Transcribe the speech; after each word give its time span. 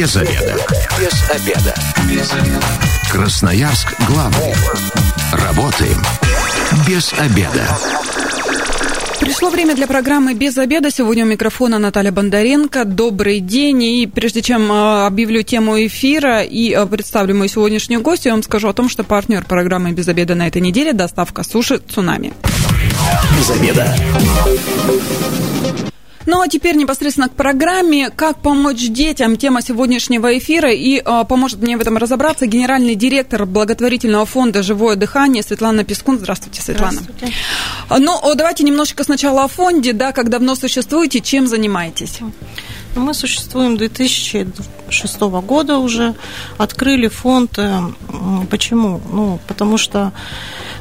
Без 0.00 0.16
обеда. 0.16 0.56
Без 0.98 1.30
обеда. 1.30 1.74
Без 2.08 2.32
обеда. 2.32 2.66
Красноярск 3.12 3.94
главный. 4.08 4.54
Работаем 5.30 6.02
без 6.88 7.12
обеда. 7.12 7.68
Пришло 9.20 9.50
время 9.50 9.76
для 9.76 9.86
программы 9.86 10.32
«Без 10.32 10.56
обеда». 10.56 10.90
Сегодня 10.90 11.26
у 11.26 11.28
микрофона 11.28 11.78
Наталья 11.78 12.12
Бондаренко. 12.12 12.86
Добрый 12.86 13.40
день. 13.40 13.82
И 13.82 14.06
прежде 14.06 14.40
чем 14.40 14.72
а, 14.72 15.06
объявлю 15.06 15.42
тему 15.42 15.76
эфира 15.76 16.40
и 16.40 16.72
а, 16.72 16.86
представлю 16.86 17.34
мою 17.34 17.50
сегодняшнюю 17.50 18.00
гостью, 18.00 18.30
я 18.30 18.34
вам 18.36 18.42
скажу 18.42 18.68
о 18.68 18.72
том, 18.72 18.88
что 18.88 19.04
партнер 19.04 19.44
программы 19.44 19.92
«Без 19.92 20.08
обеда» 20.08 20.34
на 20.34 20.46
этой 20.46 20.62
неделе– 20.62 20.92
доставка 20.94 21.42
суши 21.44 21.78
«Цунами». 21.86 22.32
Без 23.38 23.50
обеда. 23.50 23.94
Ну 26.30 26.40
а 26.40 26.46
теперь 26.46 26.76
непосредственно 26.76 27.28
к 27.28 27.32
программе 27.32 28.08
«Как 28.08 28.38
помочь 28.38 28.88
детям» 28.88 29.36
тема 29.36 29.62
сегодняшнего 29.62 30.38
эфира. 30.38 30.70
И 30.70 31.02
э, 31.04 31.24
поможет 31.28 31.60
мне 31.60 31.76
в 31.76 31.80
этом 31.80 31.96
разобраться 31.96 32.46
генеральный 32.46 32.94
директор 32.94 33.46
благотворительного 33.46 34.26
фонда 34.26 34.62
«Живое 34.62 34.94
дыхание» 34.94 35.42
Светлана 35.42 35.82
Пескун. 35.82 36.18
Здравствуйте, 36.18 36.62
Светлана. 36.62 37.00
Здравствуйте. 37.00 37.34
Ну, 37.98 38.34
давайте 38.36 38.62
немножечко 38.62 39.02
сначала 39.02 39.42
о 39.42 39.48
фонде, 39.48 39.92
да, 39.92 40.12
как 40.12 40.30
давно 40.30 40.54
существуете, 40.54 41.20
чем 41.20 41.48
занимаетесь? 41.48 42.20
Ну, 42.94 43.00
мы 43.02 43.12
существуем 43.12 43.76
2006 43.76 45.20
года 45.20 45.78
уже. 45.78 46.14
Открыли 46.58 47.08
фонд. 47.08 47.58
Э, 47.58 47.82
почему? 48.48 49.00
Ну, 49.12 49.40
потому 49.48 49.78
что 49.78 49.98
а, 49.98 50.12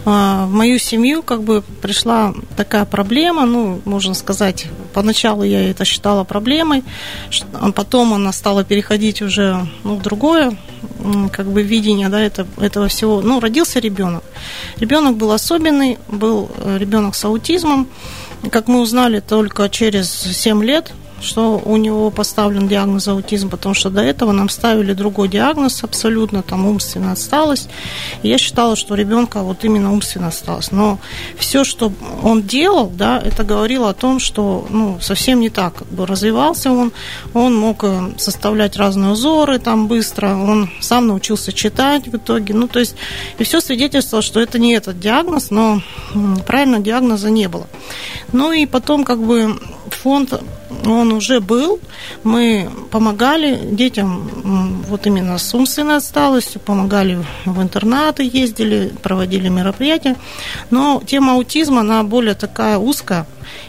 в 0.05 0.47
мою 0.49 0.79
семью 0.79 1.23
как 1.23 1.43
бы 1.43 1.61
пришла 1.81 2.33
такая 2.55 2.85
проблема, 2.85 3.45
ну, 3.45 3.81
можно 3.85 4.13
сказать, 4.13 4.67
поначалу 4.93 5.43
я 5.43 5.69
это 5.69 5.85
считала 5.85 6.23
проблемой, 6.23 6.83
а 7.53 7.71
потом 7.71 8.13
она 8.13 8.31
стала 8.31 8.63
переходить 8.63 9.21
уже 9.21 9.67
ну, 9.83 9.95
в 9.95 10.01
другое 10.01 10.57
как 11.31 11.47
бы 11.47 11.63
видение 11.63 12.09
да, 12.09 12.19
это, 12.21 12.47
этого 12.59 12.87
всего. 12.87 13.21
Ну, 13.21 13.39
родился 13.39 13.79
ребенок. 13.79 14.23
Ребенок 14.77 15.17
был 15.17 15.31
особенный, 15.31 15.97
был 16.07 16.49
э, 16.57 16.77
ребенок 16.77 17.15
с 17.15 17.23
аутизмом. 17.25 17.87
Как 18.51 18.67
мы 18.67 18.81
узнали 18.81 19.19
только 19.19 19.69
через 19.69 20.09
7 20.11 20.63
лет, 20.63 20.93
что 21.21 21.61
у 21.63 21.77
него 21.77 22.11
поставлен 22.11 22.67
диагноз 22.67 23.07
аутизм, 23.07 23.49
потому 23.49 23.75
что 23.75 23.89
до 23.89 24.01
этого 24.01 24.31
нам 24.31 24.49
ставили 24.49 24.93
другой 24.93 25.27
диагноз 25.27 25.83
абсолютно, 25.83 26.43
там 26.43 26.65
умственная 26.65 27.13
отсталость. 27.13 27.69
И 28.23 28.29
я 28.29 28.37
считала, 28.37 28.75
что 28.75 28.95
ребенка 28.95 29.41
вот 29.41 29.63
именно 29.63 29.91
умственная 29.91 30.29
отсталость. 30.29 30.71
Но 30.71 30.99
все, 31.37 31.63
что 31.63 31.91
он 32.23 32.43
делал, 32.43 32.89
да, 32.89 33.19
это 33.19 33.43
говорило 33.43 33.89
о 33.89 33.93
том, 33.93 34.19
что 34.19 34.65
ну, 34.69 34.99
совсем 35.01 35.39
не 35.39 35.49
так 35.49 35.75
как 35.75 35.87
бы 35.87 36.05
развивался 36.05 36.71
он. 36.71 36.91
Он 37.33 37.55
мог 37.55 37.83
э, 37.83 38.11
составлять 38.17 38.77
разные 38.77 39.11
узоры 39.11 39.59
там 39.59 39.87
быстро, 39.87 40.35
он 40.35 40.69
сам 40.79 41.07
научился 41.07 41.53
читать 41.53 42.07
в 42.07 42.15
итоге. 42.15 42.53
Ну, 42.53 42.67
то 42.67 42.79
есть, 42.79 42.95
и 43.37 43.43
все 43.43 43.61
свидетельствовало, 43.61 44.21
что 44.21 44.39
это 44.39 44.59
не 44.59 44.73
этот 44.73 44.99
диагноз, 44.99 45.51
но 45.51 45.81
правильно 46.45 46.79
диагноза 46.79 47.29
не 47.29 47.47
было. 47.47 47.67
Ну 48.31 48.51
и 48.51 48.65
потом 48.65 49.03
как 49.03 49.21
бы 49.21 49.59
фонд 49.93 50.33
он 50.85 51.11
уже 51.11 51.39
был. 51.39 51.79
Мы 52.23 52.69
помогали 52.91 53.59
детям 53.71 54.83
вот 54.87 55.07
именно 55.07 55.37
с 55.37 55.53
умственной 55.53 55.97
отсталостью, 55.97 56.61
помогали 56.61 57.23
в 57.45 57.61
интернаты, 57.61 58.29
ездили, 58.31 58.91
проводили 59.01 59.49
мероприятия. 59.49 60.15
Но 60.69 61.01
тема 61.05 61.33
аутизма, 61.33 61.81
она 61.81 62.03
более 62.03 62.35
такая 62.35 62.77
узкая, 62.77 63.25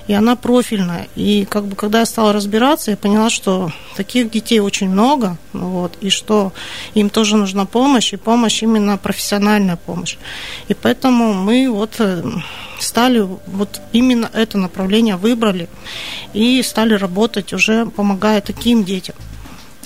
и 0.07 0.13
она 0.13 0.37
профильная. 0.37 1.09
И 1.15 1.45
как 1.45 1.67
бы 1.67 1.77
когда 1.77 2.01
я 2.01 2.07
стала 2.07 2.33
разбираться, 2.33 2.91
я 2.91 2.97
поняла, 2.97 3.31
что 3.31 3.71
таких 3.97 4.31
детей 4.31 4.61
очень 4.61 4.89
много, 4.89 5.39
вот, 5.53 5.97
и 6.01 6.11
что 6.11 6.53
им 6.95 7.11
тоже 7.11 7.37
нужна 7.37 7.65
помощь, 7.65 8.13
и 8.13 8.17
помощь 8.17 8.63
именно 8.63 8.99
профессиональная 8.99 9.77
помощь. 9.77 10.17
И 10.69 10.75
поэтому 10.75 11.33
мы 11.33 11.71
вот 11.71 11.97
э, 11.99 12.23
стали 12.79 13.21
вот 13.47 13.81
именно 13.93 14.31
это 14.33 14.59
направление 14.59 15.17
выбрали 15.17 15.69
и 16.33 16.63
стали 16.63 16.95
работать 16.95 17.53
уже 17.53 17.87
помогая 17.87 18.41
таким 18.41 18.85
детям. 18.85 19.15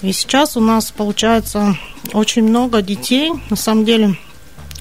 И 0.03 0.13
сейчас 0.13 0.57
у 0.57 0.61
нас 0.61 0.91
получается 0.91 1.77
очень 2.13 2.43
много 2.43 2.83
детей, 2.83 3.33
на 3.51 3.57
самом 3.57 3.85
деле 3.85 4.17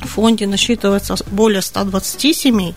в 0.03 0.09
фонде 0.09 0.47
насчитывается 0.47 1.15
более 1.31 1.61
120 1.61 2.35
семей. 2.35 2.75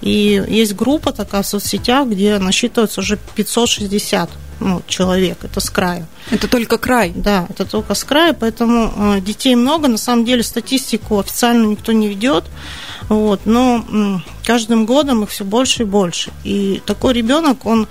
И 0.00 0.42
есть 0.48 0.74
группа 0.74 1.12
такая 1.12 1.42
в 1.42 1.46
соцсетях, 1.46 2.08
где 2.08 2.38
насчитывается 2.38 3.00
уже 3.00 3.18
560 3.34 4.30
ну, 4.60 4.82
человек. 4.86 5.38
Это 5.42 5.60
с 5.60 5.68
края. 5.70 6.06
Это 6.30 6.48
только 6.48 6.78
край? 6.78 7.12
Да, 7.14 7.46
это 7.50 7.64
только 7.64 7.94
с 7.94 8.04
края, 8.04 8.32
поэтому 8.32 8.92
э, 8.96 9.20
детей 9.20 9.54
много. 9.56 9.88
На 9.88 9.98
самом 9.98 10.24
деле 10.24 10.42
статистику 10.42 11.18
официально 11.18 11.66
никто 11.66 11.92
не 11.92 12.08
ведет. 12.08 12.44
Вот, 13.08 13.40
но 13.44 13.84
каждым 14.44 14.86
годом 14.86 15.24
их 15.24 15.30
все 15.30 15.44
больше 15.44 15.82
и 15.82 15.86
больше. 15.86 16.32
И 16.44 16.80
такой 16.86 17.12
ребенок, 17.12 17.66
он 17.66 17.86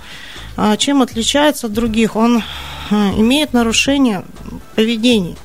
а, 0.56 0.76
чем 0.76 1.02
отличается 1.02 1.66
от 1.66 1.72
других? 1.72 2.16
Он 2.16 2.42
а, 2.90 3.12
имеет 3.16 3.52
нарушение 3.52 4.24
поведения. 4.74 5.36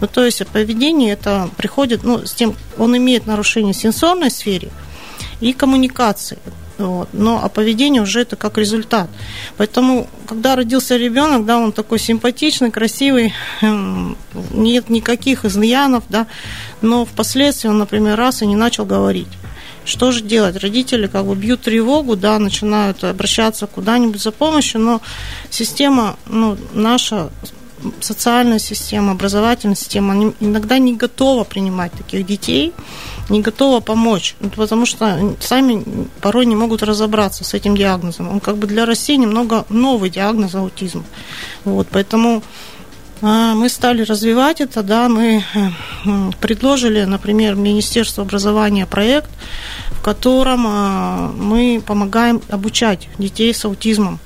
Ну, 0.00 0.06
то 0.06 0.24
есть 0.24 0.46
поведение 0.48 1.12
это 1.12 1.48
приходит, 1.56 2.04
ну, 2.04 2.24
с 2.24 2.32
тем, 2.32 2.54
он 2.78 2.96
имеет 2.96 3.26
нарушение 3.26 3.74
сенсорной 3.74 4.30
сфере 4.30 4.70
и 5.40 5.52
коммуникации. 5.52 6.38
Вот. 6.78 7.08
Но 7.12 7.40
а 7.42 7.48
поведение 7.48 8.02
уже 8.02 8.22
это 8.22 8.36
как 8.36 8.58
результат. 8.58 9.08
Поэтому, 9.56 10.08
когда 10.26 10.56
родился 10.56 10.96
ребенок, 10.96 11.44
да, 11.44 11.58
он 11.58 11.72
такой 11.72 11.98
симпатичный, 11.98 12.70
красивый, 12.70 13.32
эм, 13.62 14.16
нет 14.50 14.90
никаких 14.90 15.44
изъянов, 15.44 16.04
да, 16.08 16.26
но 16.82 17.04
впоследствии 17.04 17.68
он, 17.68 17.78
например, 17.78 18.16
раз 18.16 18.42
и 18.42 18.46
не 18.46 18.56
начал 18.56 18.86
говорить. 18.86 19.28
Что 19.84 20.12
же 20.12 20.22
делать? 20.22 20.56
Родители 20.56 21.06
как 21.06 21.26
бы 21.26 21.36
бьют 21.36 21.62
тревогу, 21.62 22.16
да, 22.16 22.38
начинают 22.38 23.04
обращаться 23.04 23.66
куда-нибудь 23.66 24.20
за 24.20 24.32
помощью, 24.32 24.80
но 24.80 25.00
система, 25.50 26.16
ну, 26.26 26.56
наша 26.72 27.30
социальная 28.00 28.58
система, 28.58 29.12
образовательная 29.12 29.76
система 29.76 30.34
иногда 30.40 30.78
не 30.78 30.94
готова 30.94 31.44
принимать 31.44 31.92
таких 31.92 32.26
детей, 32.26 32.72
не 33.28 33.40
готова 33.40 33.80
помочь, 33.80 34.36
ну, 34.40 34.50
потому 34.50 34.86
что 34.86 35.36
сами 35.40 35.84
порой 36.20 36.46
не 36.46 36.56
могут 36.56 36.82
разобраться 36.82 37.44
с 37.44 37.54
этим 37.54 37.76
диагнозом. 37.76 38.28
Он 38.28 38.40
как 38.40 38.56
бы 38.56 38.66
для 38.66 38.86
России 38.86 39.16
немного 39.16 39.64
новый 39.68 40.10
диагноз 40.10 40.54
аутизма. 40.54 41.04
Вот, 41.64 41.88
поэтому 41.90 42.42
а, 43.22 43.54
мы 43.54 43.68
стали 43.68 44.02
развивать 44.02 44.60
это, 44.60 44.82
да, 44.82 45.08
мы 45.08 45.42
предложили, 46.40 47.04
например, 47.04 47.54
Министерству 47.54 48.22
образования 48.22 48.86
проект, 48.86 49.30
в 49.92 50.02
котором 50.02 50.66
а, 50.66 51.32
мы 51.34 51.82
помогаем 51.84 52.42
обучать 52.50 53.08
детей 53.18 53.54
с 53.54 53.64
аутизмом. 53.64 54.18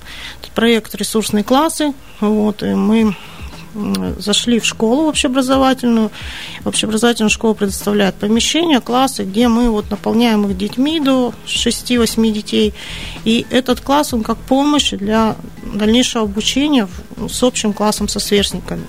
Проект 0.54 0.96
«Ресурсные 0.96 1.44
классы», 1.44 1.92
вот, 2.18 2.64
и 2.64 2.74
мы 2.74 3.14
зашли 4.18 4.58
в 4.60 4.64
школу 4.64 5.08
общеобразовательную. 5.08 6.10
Общеобразовательная 6.64 7.30
школа 7.30 7.54
предоставляет 7.54 8.14
помещение, 8.16 8.80
классы, 8.80 9.24
где 9.24 9.48
мы 9.48 9.70
вот 9.70 9.90
наполняем 9.90 10.46
их 10.46 10.56
детьми 10.56 11.00
до 11.00 11.32
6-8 11.46 12.30
детей. 12.30 12.74
И 13.24 13.46
этот 13.50 13.80
класс, 13.80 14.12
он 14.12 14.22
как 14.22 14.38
помощь 14.38 14.90
для 14.90 15.36
дальнейшего 15.62 16.24
обучения 16.24 16.88
с 17.28 17.42
общим 17.42 17.72
классом 17.72 18.08
со 18.08 18.20
сверстниками. 18.20 18.84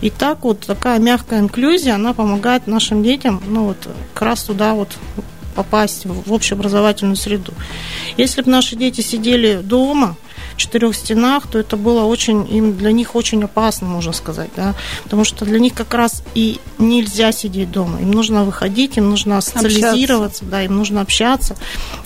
И 0.00 0.10
так 0.10 0.44
вот 0.44 0.60
такая 0.60 0.98
мягкая 0.98 1.40
инклюзия, 1.40 1.94
она 1.94 2.14
помогает 2.14 2.66
нашим 2.66 3.02
детям, 3.02 3.42
ну 3.46 3.66
вот 3.66 3.88
как 4.14 4.22
раз 4.22 4.42
туда 4.44 4.74
вот 4.74 4.96
попасть 5.54 6.06
в 6.06 6.32
общеобразовательную 6.32 7.16
среду. 7.16 7.52
Если 8.16 8.42
бы 8.42 8.50
наши 8.50 8.76
дети 8.76 9.00
сидели 9.00 9.60
дома, 9.62 10.16
четырех 10.60 10.94
стенах, 10.94 11.46
то 11.46 11.58
это 11.58 11.76
было 11.76 12.04
очень, 12.04 12.46
им 12.54 12.76
для 12.76 12.92
них 12.92 13.14
очень 13.14 13.42
опасно, 13.42 13.88
можно 13.88 14.12
сказать, 14.12 14.50
да, 14.56 14.74
потому 15.04 15.24
что 15.24 15.44
для 15.44 15.58
них 15.58 15.74
как 15.74 15.94
раз 15.94 16.22
и 16.34 16.58
нельзя 16.78 17.32
сидеть 17.32 17.70
дома, 17.70 18.00
им 18.00 18.10
нужно 18.10 18.44
выходить, 18.44 18.96
им 18.96 19.10
нужно 19.10 19.40
социализироваться, 19.40 20.44
общаться. 20.44 20.44
да, 20.44 20.62
им 20.62 20.76
нужно 20.76 21.00
общаться, 21.00 21.56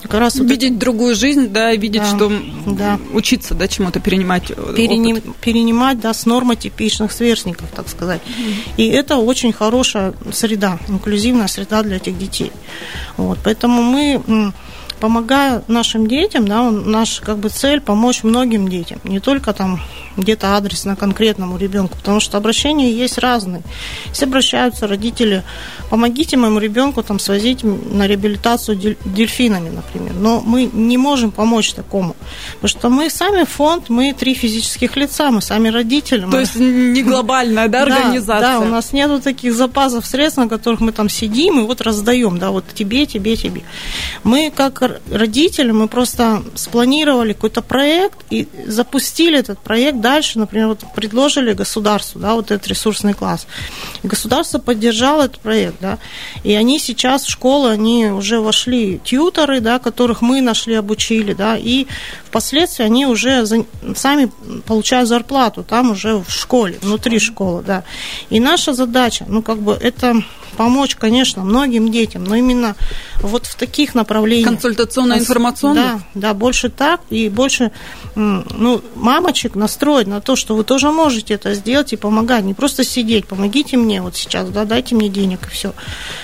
как 0.01 0.13
раз 0.13 0.35
видеть 0.35 0.71
вот 0.71 0.79
другую 0.79 1.15
жизнь, 1.15 1.49
да, 1.49 1.75
видеть, 1.75 2.01
да, 2.03 2.15
что 2.15 2.31
да. 2.65 2.99
учиться, 3.13 3.53
да, 3.53 3.67
чему-то 3.67 3.99
перенимать, 3.99 4.49
э, 4.49 4.73
Переним, 4.75 5.17
опыт. 5.17 5.35
перенимать, 5.37 5.99
да, 5.99 6.13
с 6.13 6.25
нормотипичных 6.25 7.11
сверстников, 7.11 7.67
так 7.75 7.89
сказать, 7.89 8.21
mm-hmm. 8.25 8.73
и 8.77 8.87
это 8.87 9.17
очень 9.17 9.51
хорошая 9.51 10.13
среда, 10.31 10.79
инклюзивная 10.87 11.47
среда 11.47 11.83
для 11.83 11.97
этих 11.97 12.17
детей, 12.17 12.51
вот, 13.17 13.37
поэтому 13.43 13.83
мы 13.83 14.53
помогая 14.99 15.63
нашим 15.67 16.07
детям, 16.07 16.47
да, 16.47 16.69
наш 16.71 17.19
как 17.19 17.37
бы 17.37 17.49
цель 17.49 17.81
помочь 17.81 18.23
многим 18.23 18.67
детям, 18.67 18.99
не 19.03 19.19
только 19.19 19.53
там 19.53 19.79
где-то 20.17 20.55
адресно 20.55 20.95
конкретному 20.95 21.57
ребенку, 21.57 21.97
потому 21.97 22.19
что 22.19 22.37
обращения 22.37 22.91
есть 22.91 23.17
разные. 23.17 23.61
Если 24.07 24.25
обращаются 24.25 24.87
родители, 24.87 25.43
помогите 25.89 26.37
моему 26.37 26.59
ребенку 26.59 27.03
там 27.03 27.19
свозить 27.19 27.63
на 27.63 28.07
реабилитацию 28.07 28.97
дельфинами, 29.05 29.69
например. 29.69 30.13
Но 30.13 30.41
мы 30.41 30.69
не 30.71 30.97
можем 30.97 31.31
помочь 31.31 31.73
такому, 31.73 32.15
потому 32.55 32.69
что 32.69 32.89
мы 32.89 33.09
сами 33.09 33.43
фонд, 33.45 33.89
мы 33.89 34.13
три 34.13 34.33
физических 34.33 34.95
лица, 34.95 35.31
мы 35.31 35.41
сами 35.41 35.69
родители. 35.69 36.21
То 36.21 36.27
мы... 36.27 36.39
есть 36.39 36.55
не 36.55 37.03
глобальная, 37.03 37.67
да, 37.69 37.83
организация? 37.83 38.59
Да, 38.59 38.59
у 38.59 38.65
нас 38.65 38.93
нету 38.93 39.21
таких 39.21 39.53
запасов 39.53 40.05
средств, 40.05 40.37
на 40.37 40.47
которых 40.47 40.79
мы 40.79 40.91
там 40.91 41.09
сидим 41.09 41.59
и 41.59 41.63
вот 41.63 41.81
раздаем, 41.81 42.37
да, 42.39 42.51
вот 42.51 42.65
тебе, 42.73 43.05
тебе, 43.05 43.35
тебе. 43.35 43.63
Мы 44.23 44.51
как 44.55 44.81
родители, 45.11 45.71
мы 45.71 45.87
просто 45.87 46.43
спланировали 46.55 47.33
какой-то 47.33 47.61
проект 47.61 48.19
и 48.29 48.47
запустили 48.67 49.39
этот 49.39 49.59
проект 49.59 50.01
дальше, 50.05 50.37
например, 50.37 50.67
вот 50.67 50.83
предложили 50.93 51.53
государству, 51.53 52.19
да, 52.19 52.35
вот 52.35 52.51
этот 52.51 52.67
ресурсный 52.67 53.15
класс. 53.15 53.47
Государство 54.03 54.59
поддержало 54.59 55.23
этот 55.23 55.39
проект, 55.39 55.77
да, 55.81 55.97
и 56.43 56.53
они 56.53 56.77
сейчас 56.77 57.23
в 57.23 57.29
школы, 57.31 57.71
они 57.71 58.05
уже 58.05 58.39
вошли 58.39 59.01
тьюторы, 59.03 59.61
да, 59.61 59.79
которых 59.79 60.21
мы 60.21 60.41
нашли, 60.41 60.75
обучили, 60.75 61.33
да, 61.33 61.57
и 61.57 61.87
впоследствии 62.27 62.85
они 62.85 63.07
уже 63.07 63.45
за, 63.45 63.65
сами 63.95 64.31
получают 64.67 65.09
зарплату 65.09 65.63
там 65.63 65.91
уже 65.91 66.17
в 66.17 66.29
школе, 66.29 66.77
внутри 66.83 67.17
школы, 67.17 67.63
да. 67.63 67.83
И 68.29 68.39
наша 68.39 68.73
задача, 68.73 69.25
ну, 69.27 69.41
как 69.41 69.57
бы 69.57 69.73
это 69.73 70.21
помочь, 70.55 70.95
конечно, 70.95 71.43
многим 71.43 71.91
детям, 71.91 72.23
но 72.23 72.35
именно 72.35 72.75
вот 73.21 73.45
в 73.45 73.55
таких 73.55 73.95
направлениях. 73.95 74.49
Консультационно-информационных? 74.49 75.83
Да, 75.83 76.01
да, 76.13 76.33
больше 76.33 76.69
так 76.69 77.01
и 77.09 77.29
больше 77.29 77.71
ну, 78.15 78.81
мамочек 78.95 79.55
настроить 79.55 80.07
на 80.07 80.21
то, 80.21 80.35
что 80.35 80.55
вы 80.55 80.63
тоже 80.63 80.91
можете 80.91 81.33
это 81.33 81.53
сделать 81.53 81.93
и 81.93 81.97
помогать, 81.97 82.43
не 82.43 82.53
просто 82.53 82.83
сидеть, 82.83 83.27
помогите 83.27 83.77
мне 83.77 84.01
вот 84.01 84.15
сейчас, 84.15 84.49
да, 84.49 84.65
дайте 84.65 84.95
мне 84.95 85.09
денег 85.09 85.47
и 85.47 85.49
все. 85.49 85.73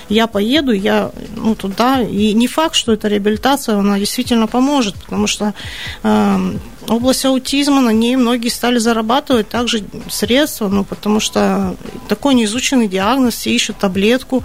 Я 0.10 0.28
поеду, 0.28 0.72
я 0.72 1.12
ну, 1.36 1.56
туда, 1.56 2.01
и 2.01 2.33
не 2.33 2.48
факт, 2.48 2.75
что 2.75 2.94
эта 2.94 3.07
реабилитация, 3.07 3.78
она 3.78 4.00
действительно 4.00 4.48
поможет, 4.48 4.95
потому 4.95 5.28
что 5.28 5.54
э, 6.04 6.54
область 6.88 7.25
аутизма, 7.25 7.81
на 7.81 7.92
ней 7.92 8.16
многие 8.16 8.50
стали 8.50 8.78
зарабатывать 8.78 9.50
также 9.50 9.83
средства, 10.10 10.68
ну, 10.68 10.83
потому 10.83 11.19
что 11.19 11.75
такой 12.07 12.33
неизученный 12.33 12.88
диагноз, 12.88 13.36
все 13.36 13.54
ищут 13.54 13.78
таблетку 13.78 14.44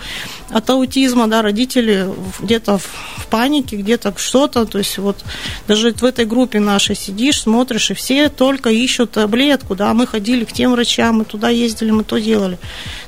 от 0.51 0.69
аутизма, 0.71 1.27
да, 1.27 1.43
родители 1.43 2.09
где-то 2.41 2.79
в 2.79 3.27
панике, 3.31 3.77
где-то 3.77 4.15
что-то, 4.17 4.67
то 4.67 4.79
есть 4.79 4.99
вот 4.99 5.25
даже 5.67 5.93
в 5.93 6.05
этой 6.05 6.27
группе 6.27 6.61
нашей 6.61 6.97
сидишь, 6.97 7.43
смотришь, 7.43 7.91
и 7.91 7.95
все 7.95 8.29
только 8.29 8.71
ищут 8.71 9.13
таблетку, 9.13 9.75
да, 9.75 9.93
мы 9.95 10.07
ходили 10.07 10.45
к 10.45 10.53
тем 10.53 10.73
врачам, 10.73 11.19
мы 11.19 11.25
туда 11.25 11.49
ездили, 11.49 11.91
мы 11.91 12.05
то 12.05 12.19
делали. 12.19 12.59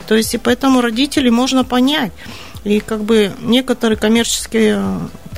То 0.07 0.15
есть 0.15 0.35
и 0.35 0.39
поэтому 0.39 0.81
родителей 0.81 1.31
можно 1.31 1.65
понять. 1.65 2.13
И 2.65 2.81
как 2.81 3.05
бы 3.05 3.33
некоторые 3.41 3.97
коммерческие, 3.97 4.83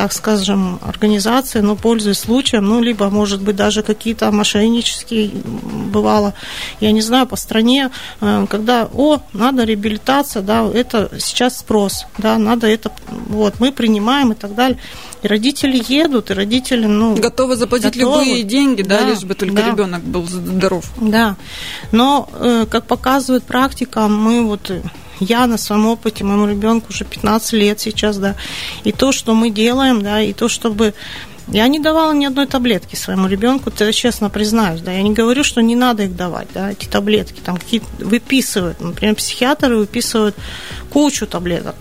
так 0.01 0.15
скажем, 0.15 0.79
организации, 0.81 1.61
ну, 1.61 1.77
пользуясь 1.77 2.21
случаем, 2.21 2.65
ну, 2.65 2.81
либо, 2.81 3.11
может 3.11 3.43
быть, 3.43 3.57
даже 3.57 3.83
какие-то 3.83 4.33
мошеннические 4.33 5.31
бывало, 5.93 6.33
я 6.81 6.91
не 6.91 7.03
знаю, 7.03 7.27
по 7.27 7.37
стране, 7.37 7.91
э, 8.23 8.47
когда, 8.49 8.89
о, 8.95 9.21
надо 9.35 9.65
реабилитация, 9.65 10.41
да, 10.41 10.67
это 10.73 11.11
сейчас 11.19 11.59
спрос, 11.59 12.07
да, 12.17 12.39
надо 12.39 12.67
это, 12.67 12.91
вот, 13.29 13.61
мы 13.61 13.73
принимаем 13.73 14.33
и 14.33 14.35
так 14.35 14.55
далее. 14.55 14.79
И 15.23 15.27
родители 15.29 15.85
едут, 15.87 16.31
и 16.31 16.33
родители, 16.33 16.87
ну... 16.87 17.15
Готовы 17.17 17.57
заплатить 17.57 17.95
готовы. 17.95 18.25
любые 18.25 18.43
деньги, 18.45 18.81
да, 18.81 19.01
да 19.01 19.11
лишь 19.11 19.25
бы 19.25 19.35
только 19.35 19.57
да. 19.57 19.71
ребенок 19.71 20.03
был 20.03 20.27
здоров. 20.27 20.91
Да, 20.99 21.37
но, 21.93 22.27
э, 22.33 22.65
как 22.71 22.87
показывает 22.87 23.45
практика, 23.45 24.09
мы 24.09 24.47
вот 24.47 24.73
я 25.21 25.47
на 25.47 25.59
своем 25.59 25.87
опыте, 25.87 26.25
моему 26.25 26.49
ребенку 26.49 26.89
уже 26.91 27.05
15 27.05 27.53
лет 27.53 27.81
сейчас, 27.81 28.19
да, 28.19 28.37
и 28.85 28.93
то, 28.93 29.13
что 29.13 29.35
мы 29.35 29.51
делаем, 29.51 30.03
да, 30.03 30.21
и 30.21 30.33
то, 30.33 30.49
чтобы 30.49 30.95
я 31.53 31.67
не 31.67 31.81
давала 31.81 32.13
ни 32.13 32.25
одной 32.25 32.47
таблетки 32.47 32.95
своему 32.95 33.27
ребенку, 33.27 33.71
это 33.71 33.93
честно 33.93 34.31
признаюсь, 34.31 34.81
да, 34.81 34.93
я 34.93 35.03
не 35.03 35.13
говорю, 35.13 35.43
что 35.43 35.61
не 35.61 35.75
надо 35.75 36.05
их 36.05 36.15
давать, 36.15 36.49
да, 36.55 36.71
эти 36.71 36.87
таблетки, 36.87 37.41
там 37.41 37.57
какие-то 37.57 37.87
выписывают, 37.99 38.81
например, 38.81 39.17
психиатры 39.17 39.77
выписывают 39.77 40.37
кучу 40.91 41.27
таблеток, 41.27 41.75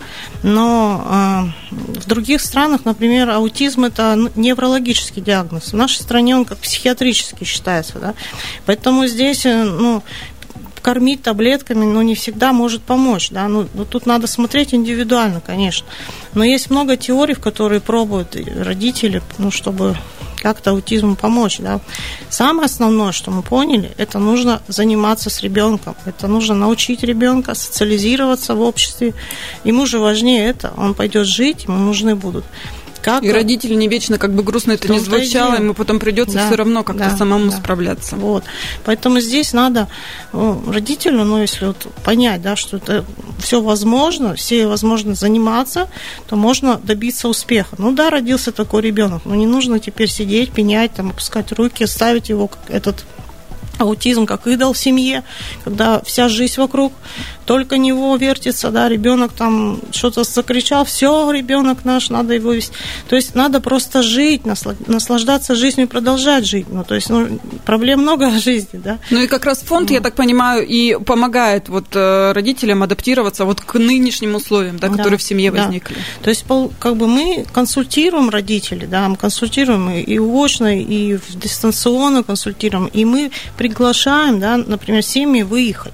но 0.43 1.53
э, 1.71 1.75
в 1.99 2.07
других 2.07 2.41
странах, 2.41 2.85
например, 2.85 3.29
аутизм 3.29 3.85
это 3.85 4.17
неврологический 4.35 5.21
диагноз, 5.21 5.71
в 5.71 5.75
нашей 5.75 6.01
стране 6.01 6.35
он 6.35 6.45
как 6.45 6.57
психиатрический 6.57 7.45
считается, 7.45 7.99
да, 7.99 8.13
поэтому 8.65 9.05
здесь, 9.05 9.45
э, 9.45 9.63
ну, 9.63 10.03
кормить 10.81 11.21
таблетками, 11.21 11.85
ну, 11.85 12.01
не 12.01 12.15
всегда 12.15 12.53
может 12.53 12.81
помочь, 12.81 13.29
да, 13.29 13.47
ну, 13.47 13.67
ну, 13.73 13.85
тут 13.85 14.05
надо 14.05 14.27
смотреть 14.27 14.73
индивидуально, 14.73 15.41
конечно, 15.41 15.87
но 16.33 16.43
есть 16.43 16.69
много 16.69 16.97
теорий, 16.97 17.33
в 17.33 17.39
которые 17.39 17.81
пробуют 17.81 18.35
родители, 18.57 19.21
ну, 19.37 19.51
чтобы 19.51 19.95
как-то 20.41 20.71
аутизму 20.71 21.15
помочь, 21.15 21.57
да. 21.59 21.81
Самое 22.29 22.65
основное, 22.65 23.11
что 23.11 23.31
мы 23.31 23.41
поняли, 23.41 23.91
это 23.97 24.19
нужно 24.19 24.61
заниматься 24.67 25.29
с 25.29 25.41
ребенком, 25.41 25.95
это 26.05 26.27
нужно 26.27 26.55
научить 26.55 27.03
ребенка 27.03 27.55
социализироваться 27.55 28.55
в 28.55 28.61
обществе. 28.61 29.13
Ему 29.63 29.85
же 29.85 29.99
важнее 29.99 30.47
это, 30.47 30.73
он 30.77 30.93
пойдет 30.93 31.27
жить, 31.27 31.65
ему 31.65 31.77
нужны 31.77 32.15
будут 32.15 32.45
как... 33.01 33.23
И 33.23 33.31
родители 33.31 33.73
не 33.73 33.87
вечно, 33.87 34.17
как 34.17 34.33
бы 34.33 34.43
грустно 34.43 34.73
это 34.73 34.91
не 34.91 34.99
звучало, 34.99 35.55
ему 35.55 35.73
потом 35.73 35.99
придется 35.99 36.35
да, 36.35 36.47
все 36.47 36.55
равно 36.55 36.83
как-то 36.83 37.09
да, 37.09 37.17
самому 37.17 37.51
да. 37.51 37.57
справляться. 37.57 38.15
Вот. 38.15 38.43
Поэтому 38.85 39.19
здесь 39.19 39.53
надо 39.53 39.87
родителю, 40.31 41.23
ну, 41.23 41.41
если 41.41 41.65
вот 41.65 41.87
понять, 42.03 42.41
да, 42.41 42.55
что 42.55 42.77
это 42.77 43.05
все 43.39 43.61
возможно, 43.61 44.35
все 44.35 44.67
возможно 44.67 45.15
заниматься, 45.15 45.89
то 46.27 46.35
можно 46.35 46.77
добиться 46.77 47.27
успеха. 47.27 47.75
Ну 47.77 47.91
да, 47.91 48.09
родился 48.09 48.51
такой 48.51 48.81
ребенок, 48.81 49.21
но 49.25 49.35
не 49.35 49.45
нужно 49.45 49.79
теперь 49.79 50.09
сидеть, 50.09 50.51
пенять, 50.51 50.93
там, 50.93 51.09
опускать 51.09 51.51
руки, 51.51 51.85
ставить 51.85 52.29
его 52.29 52.47
как 52.47 52.69
этот 52.69 53.05
аутизм 53.79 54.25
как 54.25 54.47
идол 54.47 54.73
в 54.73 54.77
семье, 54.77 55.23
когда 55.63 56.01
вся 56.01 56.29
жизнь 56.29 56.55
вокруг 56.57 56.93
только 57.49 57.79
него 57.79 58.15
вертится, 58.15 58.69
да, 58.69 58.87
ребенок 58.87 59.31
там 59.31 59.79
что-то 59.91 60.23
закричал, 60.23 60.85
все, 60.85 61.31
ребенок 61.31 61.83
наш, 61.83 62.11
надо 62.11 62.35
его 62.35 62.53
вести. 62.53 62.73
То 63.07 63.15
есть 63.15 63.33
надо 63.33 63.59
просто 63.59 64.03
жить, 64.03 64.43
наслаждаться 64.45 65.55
жизнью 65.55 65.87
и 65.87 65.89
продолжать 65.89 66.45
жить. 66.45 66.67
Ну, 66.69 66.83
то 66.83 66.93
есть, 66.93 67.09
ну, 67.09 67.39
проблем 67.65 68.01
много 68.01 68.29
в 68.29 68.39
жизни, 68.39 68.79
да. 68.83 68.99
Ну 69.09 69.23
и 69.23 69.27
как 69.27 69.45
раз 69.45 69.61
фонд, 69.61 69.89
я 69.89 69.99
так 69.99 70.13
понимаю, 70.13 70.63
и 70.63 70.95
помогает 71.03 71.69
вот 71.69 71.85
э, 71.95 72.33
родителям 72.33 72.83
адаптироваться 72.83 73.45
вот 73.45 73.61
к 73.61 73.79
нынешним 73.79 74.35
условиям, 74.35 74.77
да, 74.77 74.89
которые 74.89 75.13
да, 75.13 75.17
в 75.17 75.23
семье 75.23 75.51
да. 75.51 75.63
возникли. 75.63 75.97
То 76.21 76.29
есть, 76.29 76.45
как 76.77 76.97
бы 76.97 77.07
мы 77.07 77.47
консультируем 77.51 78.29
родителей, 78.29 78.85
да, 78.85 79.09
мы 79.09 79.15
консультируем 79.15 79.89
и 79.89 80.19
очно, 80.19 80.79
и 80.79 81.17
дистанционно 81.33 82.21
консультируем, 82.21 82.85
и 82.87 83.05
мы 83.05 83.31
приглашаем, 83.69 84.39
да, 84.39 84.57
например, 84.57 85.03
семьи 85.03 85.43
выехать 85.43 85.93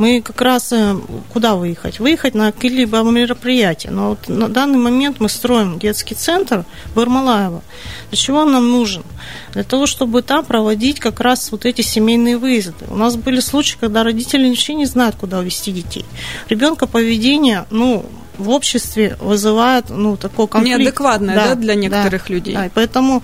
мы 0.00 0.22
как 0.22 0.40
раз 0.40 0.72
э, 0.72 0.96
куда 1.30 1.56
выехать? 1.56 2.00
Выехать 2.00 2.34
на 2.34 2.52
какие-либо 2.52 3.02
мероприятия. 3.02 3.90
Но 3.90 4.10
вот 4.10 4.28
на 4.28 4.48
данный 4.48 4.78
момент 4.78 5.20
мы 5.20 5.28
строим 5.28 5.78
детский 5.78 6.14
центр 6.14 6.64
в 6.94 7.00
Ермолаево. 7.00 7.62
Для 8.08 8.16
чего 8.16 8.38
он 8.38 8.52
нам 8.52 8.70
нужен? 8.70 9.02
Для 9.52 9.62
того, 9.62 9.84
чтобы 9.84 10.22
там 10.22 10.42
проводить 10.46 11.00
как 11.00 11.20
раз 11.20 11.52
вот 11.52 11.66
эти 11.66 11.82
семейные 11.82 12.38
выезды. 12.38 12.86
У 12.88 12.96
нас 12.96 13.16
были 13.16 13.40
случаи, 13.40 13.76
когда 13.78 14.02
родители 14.02 14.48
вообще 14.48 14.72
не 14.72 14.86
знают, 14.86 15.16
куда 15.16 15.38
увезти 15.38 15.70
детей. 15.70 16.06
Ребенка 16.48 16.86
поведение, 16.86 17.66
ну, 17.70 18.06
в 18.38 18.48
обществе 18.48 19.18
вызывает 19.20 19.90
ну, 19.90 20.16
такой 20.16 20.48
конфликт. 20.48 20.78
Неадекватное, 20.78 21.34
да, 21.34 21.48
да 21.48 21.54
для 21.56 21.74
некоторых 21.74 22.24
да, 22.26 22.34
людей. 22.34 22.54
Да, 22.54 22.66
и 22.66 22.70
поэтому 22.70 23.22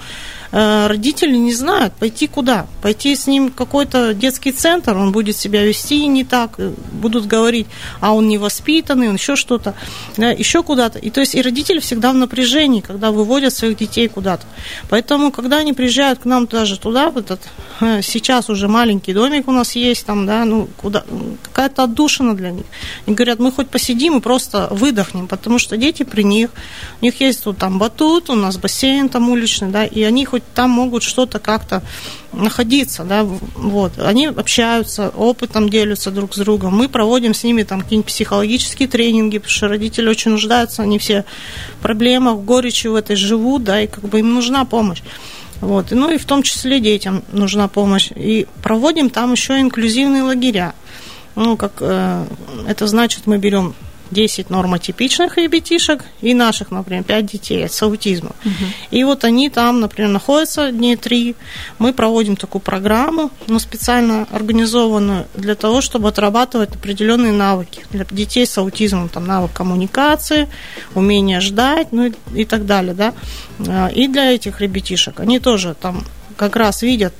родители 0.57 1.37
не 1.37 1.53
знают, 1.53 1.93
пойти 1.95 2.27
куда. 2.27 2.67
Пойти 2.81 3.15
с 3.15 3.27
ним 3.27 3.51
в 3.51 3.55
какой-то 3.55 4.15
детский 4.15 4.53
центр, 4.53 4.97
он 4.97 5.13
будет 5.13 5.37
себя 5.37 5.63
вести 5.63 6.07
не 6.07 6.25
так, 6.25 6.53
э, 6.57 6.73
будут 6.93 7.27
говорить, 7.27 7.67
а 8.01 8.15
он 8.15 8.27
невоспитанный, 8.27 9.11
он 9.11 9.17
еще 9.17 9.37
что-то, 9.37 9.75
да, 10.17 10.31
еще 10.31 10.63
куда-то. 10.63 10.99
И 10.99 11.11
то 11.11 11.21
есть 11.21 11.35
и 11.35 11.43
родители 11.43 11.79
всегда 11.79 12.13
в 12.13 12.15
напряжении, 12.15 12.81
когда 12.81 13.11
выводят 13.11 13.53
своих 13.53 13.77
детей 13.77 14.09
куда-то. 14.09 14.47
Поэтому, 14.89 15.31
когда 15.31 15.59
они 15.59 15.75
приезжают 15.75 16.21
к 16.21 16.25
нам 16.25 16.47
даже 16.47 16.79
туда, 16.79 17.11
в 17.11 17.19
этот, 17.19 17.41
э, 17.81 18.01
сейчас 18.01 18.49
уже 18.49 18.67
маленький 18.67 19.13
домик 19.13 19.49
у 19.49 19.53
нас 19.53 19.77
есть, 19.77 20.07
там, 20.07 20.25
да, 20.25 20.47
ну, 20.47 20.69
куда, 20.79 21.05
какая-то 21.43 21.83
отдушина 21.83 22.35
для 22.35 22.51
них. 22.51 22.65
Они 23.07 23.15
говорят, 23.15 23.41
мы 23.41 23.53
хоть 23.53 23.69
посидим 23.69 24.17
и 24.17 24.21
просто 24.23 24.69
выдохнем, 24.71 25.27
потому 25.27 25.59
что 25.59 25.77
дети 25.77 26.03
при 26.03 26.23
них, 26.23 26.49
у 27.03 27.05
них 27.05 27.21
есть 27.21 27.45
вот 27.45 27.59
там 27.59 27.79
батут, 27.79 28.31
у 28.31 28.35
нас 28.35 28.57
бассейн 28.57 29.11
там 29.11 29.29
уличный, 29.29 29.69
да, 29.69 29.85
и 29.85 30.03
они 30.03 30.25
хоть 30.25 30.46
там 30.55 30.71
могут 30.71 31.03
что-то 31.03 31.39
как-то 31.39 31.83
находиться, 32.33 33.05
да, 33.05 33.25
вот. 33.25 33.99
Они 33.99 34.27
общаются, 34.27 35.11
опытом 35.11 35.69
делятся 35.69 36.11
друг 36.11 36.35
с 36.35 36.39
другом. 36.39 36.77
Мы 36.77 36.89
проводим 36.89 37.35
с 37.35 37.45
ними 37.45 37.63
там 37.63 37.81
какие-нибудь 37.81 38.09
психологические 38.13 38.89
тренинги, 38.89 39.39
потому 39.39 39.55
что 39.55 39.69
родители 39.69 40.09
очень 40.09 40.33
нуждаются, 40.33 40.83
они 40.83 40.99
все 40.99 41.25
в 41.79 41.83
проблемах, 41.83 42.37
в 42.37 42.45
горечи 42.45 42.87
в 42.87 42.95
этой 42.95 43.17
живут, 43.17 43.65
да, 43.65 43.81
и 43.81 43.87
как 43.87 44.05
бы 44.05 44.21
им 44.21 44.35
нужна 44.35 44.65
помощь. 44.65 45.03
Вот. 45.61 45.91
Ну 45.91 46.11
и 46.11 46.19
в 46.19 46.25
том 46.25 46.43
числе 46.43 46.81
детям 46.81 47.23
нужна 47.33 47.69
помощь. 47.69 48.11
И 48.15 48.47
проводим 48.63 49.11
там 49.11 49.33
еще 49.33 49.61
инклюзивные 49.61 50.23
лагеря. 50.23 50.75
Ну, 51.35 51.57
как 51.57 51.73
э, 51.81 52.27
это 52.67 52.87
значит, 52.87 53.27
мы 53.27 53.39
берем 53.39 53.75
10 54.11 54.51
нормотипичных 54.51 55.37
ребятишек 55.37 56.05
и 56.21 56.35
наших, 56.35 56.71
например, 56.71 57.05
5 57.05 57.27
детей 57.27 57.69
с 57.69 57.83
аутизмом. 57.83 58.35
Угу. 58.45 58.65
И 58.91 59.05
вот 59.05 59.25
они 59.25 59.51
там, 59.51 59.81
например, 59.81 60.11
находятся 60.11 60.71
дни 60.71 60.97
3. 60.97 61.35
Мы 61.79 61.93
проводим 61.93 62.37
такую 62.37 62.63
программу, 62.63 63.31
ну, 63.47 63.59
специально 63.59 64.27
организованную 64.31 65.27
для 65.35 65.55
того, 65.55 65.81
чтобы 65.81 66.09
отрабатывать 66.09 66.75
определенные 66.75 67.33
навыки 67.33 67.85
для 67.91 68.05
детей 68.05 68.47
с 68.47 68.57
аутизмом, 68.59 69.09
там 69.09 69.27
навык 69.27 69.53
коммуникации, 69.53 70.49
умение 70.95 71.41
ждать, 71.41 71.89
ну 71.93 72.07
и, 72.07 72.13
и 72.35 72.45
так 72.45 72.67
далее, 72.67 72.95
да. 72.95 73.15
А, 73.67 73.89
и 73.89 74.09
для 74.09 74.33
этих 74.33 74.61
ребятишек 74.61 75.21
они 75.21 75.41
тоже 75.41 75.75
там 75.75 76.05
как 76.37 76.57
раз 76.57 76.83
видят 76.83 77.15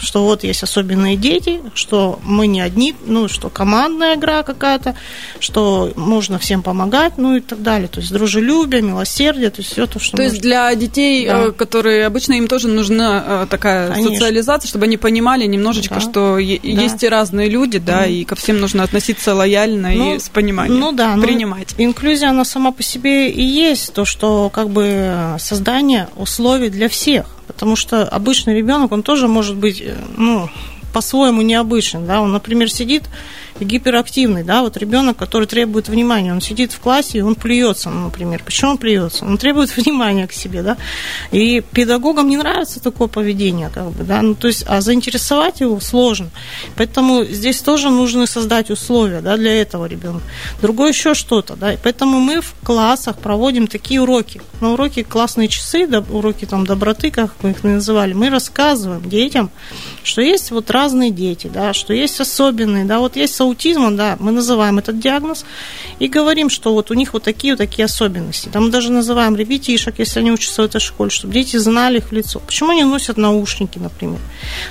что 0.00 0.24
вот 0.24 0.44
есть 0.44 0.62
особенные 0.62 1.16
дети, 1.16 1.60
что 1.74 2.18
мы 2.24 2.46
не 2.46 2.60
одни, 2.60 2.94
ну, 3.06 3.28
что 3.28 3.48
командная 3.48 4.16
игра 4.16 4.42
какая-то, 4.42 4.94
что 5.40 5.92
можно 5.96 6.38
всем 6.38 6.62
помогать, 6.62 7.18
ну 7.18 7.36
и 7.36 7.40
так 7.40 7.62
далее. 7.62 7.88
То 7.88 8.00
есть 8.00 8.12
дружелюбие, 8.12 8.82
милосердие, 8.82 9.50
то 9.50 9.60
есть 9.60 9.72
все 9.72 9.86
то, 9.86 9.98
что 9.98 10.16
То 10.16 10.22
есть 10.22 10.40
для 10.40 10.74
детей, 10.74 11.26
да. 11.26 11.46
Э, 11.46 11.52
которые 11.52 12.06
обычно 12.06 12.34
им 12.34 12.48
тоже 12.48 12.68
нужна 12.68 13.24
э, 13.26 13.46
такая 13.50 13.92
Конечно. 13.92 14.14
социализация, 14.14 14.68
чтобы 14.68 14.84
они 14.84 14.96
понимали 14.96 15.44
немножечко, 15.46 15.96
да. 15.96 16.00
что 16.00 16.34
да. 16.36 16.40
есть 16.40 17.02
и 17.02 17.08
разные 17.08 17.48
люди, 17.48 17.78
да, 17.78 18.06
mm. 18.06 18.12
и 18.12 18.24
ко 18.24 18.36
всем 18.36 18.60
нужно 18.60 18.82
относиться 18.82 19.34
лояльно 19.34 19.90
ну, 19.90 20.16
и 20.16 20.18
с 20.18 20.28
пониманием. 20.28 20.78
Ну 20.78 20.92
да, 20.92 21.16
ну, 21.16 21.22
принимать. 21.22 21.74
Ну, 21.78 21.84
инклюзия, 21.84 22.30
она 22.30 22.44
сама 22.44 22.72
по 22.72 22.82
себе 22.82 23.30
и 23.30 23.42
есть 23.42 23.92
то, 23.92 24.04
что 24.04 24.50
как 24.50 24.70
бы 24.70 25.36
создание 25.38 26.08
условий 26.16 26.70
для 26.70 26.88
всех 26.88 27.26
потому 27.58 27.74
что 27.74 28.04
обычный 28.04 28.54
ребенок, 28.54 28.92
он 28.92 29.02
тоже 29.02 29.26
может 29.26 29.56
быть, 29.56 29.80
э, 29.80 29.96
ну, 30.16 30.48
по-своему 30.94 31.42
необычен, 31.42 32.06
да, 32.06 32.20
он, 32.20 32.30
например, 32.30 32.70
сидит 32.70 33.02
гиперактивный, 33.60 34.42
да, 34.42 34.62
вот 34.62 34.76
ребенок, 34.76 35.16
который 35.16 35.46
требует 35.46 35.88
внимания, 35.88 36.32
он 36.32 36.40
сидит 36.40 36.72
в 36.72 36.80
классе 36.80 37.18
и 37.18 37.20
он 37.20 37.34
плюется, 37.34 37.90
ну, 37.90 38.04
например. 38.04 38.42
Почему 38.44 38.72
он 38.72 38.78
плюется? 38.78 39.24
Он 39.24 39.38
требует 39.38 39.76
внимания 39.76 40.26
к 40.26 40.32
себе, 40.32 40.62
да, 40.62 40.76
и 41.32 41.62
педагогам 41.72 42.28
не 42.28 42.36
нравится 42.36 42.80
такое 42.80 43.08
поведение, 43.08 43.70
как 43.72 43.90
бы, 43.90 44.04
да, 44.04 44.22
ну, 44.22 44.34
то 44.34 44.48
есть, 44.48 44.64
а 44.66 44.80
заинтересовать 44.80 45.60
его 45.60 45.80
сложно. 45.80 46.30
Поэтому 46.76 47.24
здесь 47.24 47.60
тоже 47.60 47.90
нужно 47.90 48.26
создать 48.26 48.70
условия, 48.70 49.20
да, 49.20 49.36
для 49.36 49.60
этого 49.60 49.86
ребенка. 49.86 50.22
Другое 50.62 50.92
еще 50.92 51.14
что-то, 51.14 51.56
да, 51.56 51.74
поэтому 51.82 52.20
мы 52.20 52.40
в 52.40 52.54
классах 52.64 53.18
проводим 53.18 53.66
такие 53.66 54.00
уроки. 54.00 54.40
На 54.60 54.72
уроки 54.72 55.02
классные 55.02 55.48
часы, 55.48 55.86
да, 55.86 56.04
уроки 56.10 56.44
там 56.44 56.66
доброты, 56.66 57.10
как 57.10 57.34
мы 57.42 57.50
их 57.50 57.64
называли, 57.64 58.12
мы 58.12 58.30
рассказываем 58.30 59.08
детям, 59.08 59.50
что 60.02 60.20
есть 60.20 60.50
вот 60.50 60.70
разные 60.70 61.10
дети, 61.10 61.50
да, 61.52 61.72
что 61.72 61.92
есть 61.92 62.20
особенные, 62.20 62.84
да, 62.84 62.98
вот 62.98 63.16
есть 63.16 63.34
аутизмом, 63.48 63.96
да, 63.96 64.16
мы 64.20 64.32
называем 64.32 64.78
этот 64.78 65.00
диагноз 65.00 65.44
и 65.98 66.08
говорим, 66.08 66.50
что 66.50 66.72
вот 66.72 66.90
у 66.90 66.94
них 66.94 67.12
вот 67.12 67.22
такие 67.22 67.54
вот 67.54 67.58
такие 67.58 67.84
особенности. 67.84 68.48
Там 68.48 68.64
мы 68.64 68.70
даже 68.70 68.92
называем 68.92 69.36
ребятишек, 69.36 69.98
если 69.98 70.20
они 70.20 70.30
учатся 70.30 70.62
в 70.62 70.64
этой 70.64 70.80
школе, 70.80 71.10
чтобы 71.10 71.34
дети 71.34 71.56
знали 71.56 71.98
их 71.98 72.10
в 72.10 72.12
лицо. 72.12 72.40
Почему 72.40 72.70
они 72.70 72.84
носят 72.84 73.16
наушники, 73.16 73.78
например? 73.78 74.20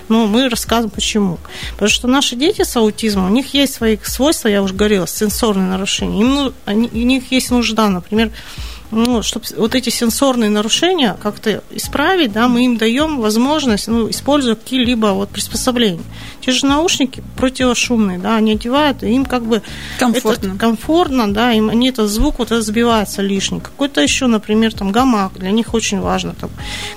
Ну, 0.10 0.28
мы 0.28 0.50
рассказываем, 0.50 0.92
почему. 0.92 1.38
Потому 1.74 1.90
что 1.90 2.08
наши 2.08 2.36
дети 2.36 2.64
с 2.64 2.76
аутизмом, 2.76 3.26
у 3.26 3.34
них 3.34 3.54
есть 3.54 3.74
свои 3.74 3.98
свойства, 4.04 4.48
я 4.48 4.62
уже 4.62 4.74
говорила, 4.74 5.08
сенсорные 5.08 5.68
нарушения. 5.68 6.22
Им, 6.22 6.34
ну, 6.34 6.54
они, 6.66 6.90
у 6.92 7.06
них 7.06 7.32
есть 7.32 7.52
нужда, 7.52 7.90
например, 7.90 8.32
ну, 8.92 9.22
чтобы 9.22 9.46
вот 9.58 9.76
эти 9.76 9.90
сенсорные 9.90 10.50
нарушения 10.50 11.18
как-то 11.22 11.62
исправить, 11.72 12.32
да, 12.32 12.48
мы 12.48 12.66
им 12.66 12.78
даем 12.78 13.20
возможность, 13.20 13.88
ну, 13.88 14.10
используя 14.10 14.56
какие-либо 14.56 15.08
вот 15.08 15.30
приспособления. 15.30 16.04
Те 16.48 16.54
же 16.54 16.66
наушники 16.66 17.22
противошумные, 17.36 18.20
да, 18.20 18.38
они 18.38 18.54
одевают, 18.54 19.04
и 19.04 19.08
им 19.08 19.26
как 19.26 19.44
бы 19.44 19.62
комфортно, 20.00 20.48
это, 20.52 20.58
комфортно 20.58 21.34
да, 21.34 21.52
им 21.52 21.70
они 21.70 21.90
этот 21.90 22.10
звук 22.10 22.40
вот 22.40 22.54
это 22.54 22.62
сбивается 22.62 23.22
лишний. 23.22 23.60
Какой-то 23.60 24.00
еще, 24.00 24.28
например, 24.28 24.74
там 24.74 24.94
гамак, 24.94 25.34
для 25.34 25.52
них 25.52 25.74
очень 25.74 26.00
важно. 26.00 26.36
Там, 26.40 26.50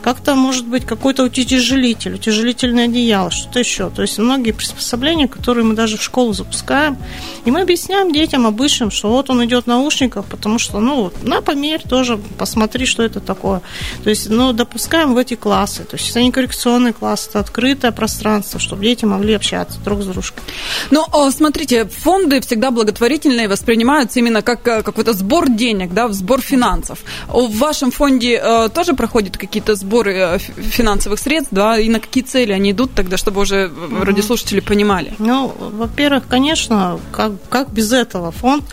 как-то 0.02 0.36
может 0.36 0.68
быть 0.68 0.86
какой-то 0.86 1.24
утяжелитель, 1.24 2.14
утяжелительное 2.14 2.84
одеяло, 2.84 3.32
что-то 3.32 3.58
еще. 3.58 3.90
То 3.90 4.02
есть 4.02 4.18
многие 4.18 4.52
приспособления, 4.52 5.26
которые 5.26 5.64
мы 5.64 5.74
даже 5.74 5.96
в 5.96 6.02
школу 6.04 6.32
запускаем, 6.32 6.96
и 7.44 7.50
мы 7.50 7.62
объясняем 7.62 8.12
детям 8.12 8.46
обычным, 8.46 8.92
что 8.92 9.10
вот 9.10 9.30
он 9.30 9.44
идет 9.44 9.64
в 9.64 9.66
наушниках, 9.66 10.26
потому 10.26 10.60
что, 10.60 10.78
ну, 10.78 11.10
на 11.22 11.40
померь 11.40 11.82
тоже, 11.82 12.20
посмотри, 12.38 12.86
что 12.86 13.02
это 13.02 13.18
такое. 13.18 13.62
То 14.04 14.10
есть, 14.10 14.30
ну, 14.30 14.52
допускаем 14.52 15.12
в 15.14 15.16
эти 15.16 15.34
классы. 15.34 15.82
То 15.82 15.96
есть, 15.96 16.08
это 16.10 16.22
не 16.22 16.30
коррекционный 16.30 16.92
класс, 16.92 17.26
это 17.28 17.40
открытое 17.40 17.90
пространство, 17.90 18.60
чтобы 18.60 18.84
дети 18.84 19.04
могли 19.06 19.39
общаться 19.40 19.78
друг 19.84 20.02
с 20.02 20.06
дружкой. 20.06 20.42
Ну, 20.90 21.06
смотрите, 21.30 21.86
фонды 21.86 22.40
всегда 22.40 22.70
благотворительные 22.70 23.48
воспринимаются 23.48 24.18
именно 24.18 24.42
как 24.42 24.68
э, 24.68 24.82
какой-то 24.82 25.12
сбор 25.14 25.48
денег, 25.48 25.92
да, 25.92 26.08
сбор 26.08 26.40
финансов. 26.40 26.98
В 27.28 27.58
вашем 27.58 27.90
фонде 27.90 28.40
э, 28.42 28.68
тоже 28.68 28.92
проходят 28.94 29.36
какие-то 29.36 29.74
сборы 29.74 30.14
э, 30.14 30.38
финансовых 30.38 31.18
средств, 31.18 31.52
да, 31.52 31.78
и 31.78 31.88
на 31.88 32.00
какие 32.00 32.22
цели 32.22 32.52
они 32.52 32.70
идут 32.70 32.94
тогда, 32.94 33.16
чтобы 33.16 33.40
уже 33.40 33.56
mm-hmm. 33.56 34.04
радиослушатели 34.04 34.60
понимали? 34.60 35.14
Ну, 35.18 35.52
во-первых, 35.58 36.24
конечно, 36.28 37.00
как, 37.12 37.32
как 37.48 37.70
без 37.72 37.92
этого 37.92 38.30
фонд 38.30 38.64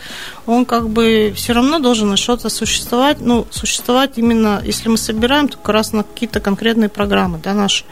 он 0.48 0.64
как 0.64 0.88
бы 0.88 1.32
все 1.36 1.52
равно 1.52 1.78
должен 1.78 2.08
на 2.08 2.16
что-то 2.16 2.48
существовать. 2.48 3.18
Ну, 3.20 3.46
существовать 3.50 4.12
именно, 4.16 4.62
если 4.64 4.88
мы 4.88 4.96
собираем, 4.96 5.48
то 5.48 5.58
как 5.58 5.68
раз 5.68 5.92
на 5.92 6.02
какие-то 6.02 6.40
конкретные 6.40 6.88
программы, 6.88 7.38
да, 7.38 7.52
наши. 7.52 7.84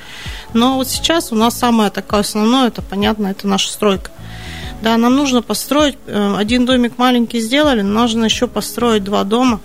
Но 0.54 0.76
вот 0.76 0.88
сейчас 0.88 1.32
у 1.32 1.34
нас 1.34 1.58
самое 1.58 1.90
такое 1.90 2.20
основное, 2.20 2.68
это 2.68 2.80
понятно, 2.80 3.26
это 3.26 3.46
наша 3.46 3.70
стройка. 3.70 4.10
Да, 4.80 4.96
нам 4.96 5.16
нужно 5.16 5.42
построить, 5.42 5.98
э, 6.06 6.34
один 6.36 6.64
домик 6.64 6.96
маленький 6.96 7.40
сделали, 7.40 7.82
но 7.82 8.00
нужно 8.02 8.24
еще 8.24 8.46
построить 8.46 9.04
два 9.04 9.24
дома. 9.24 9.60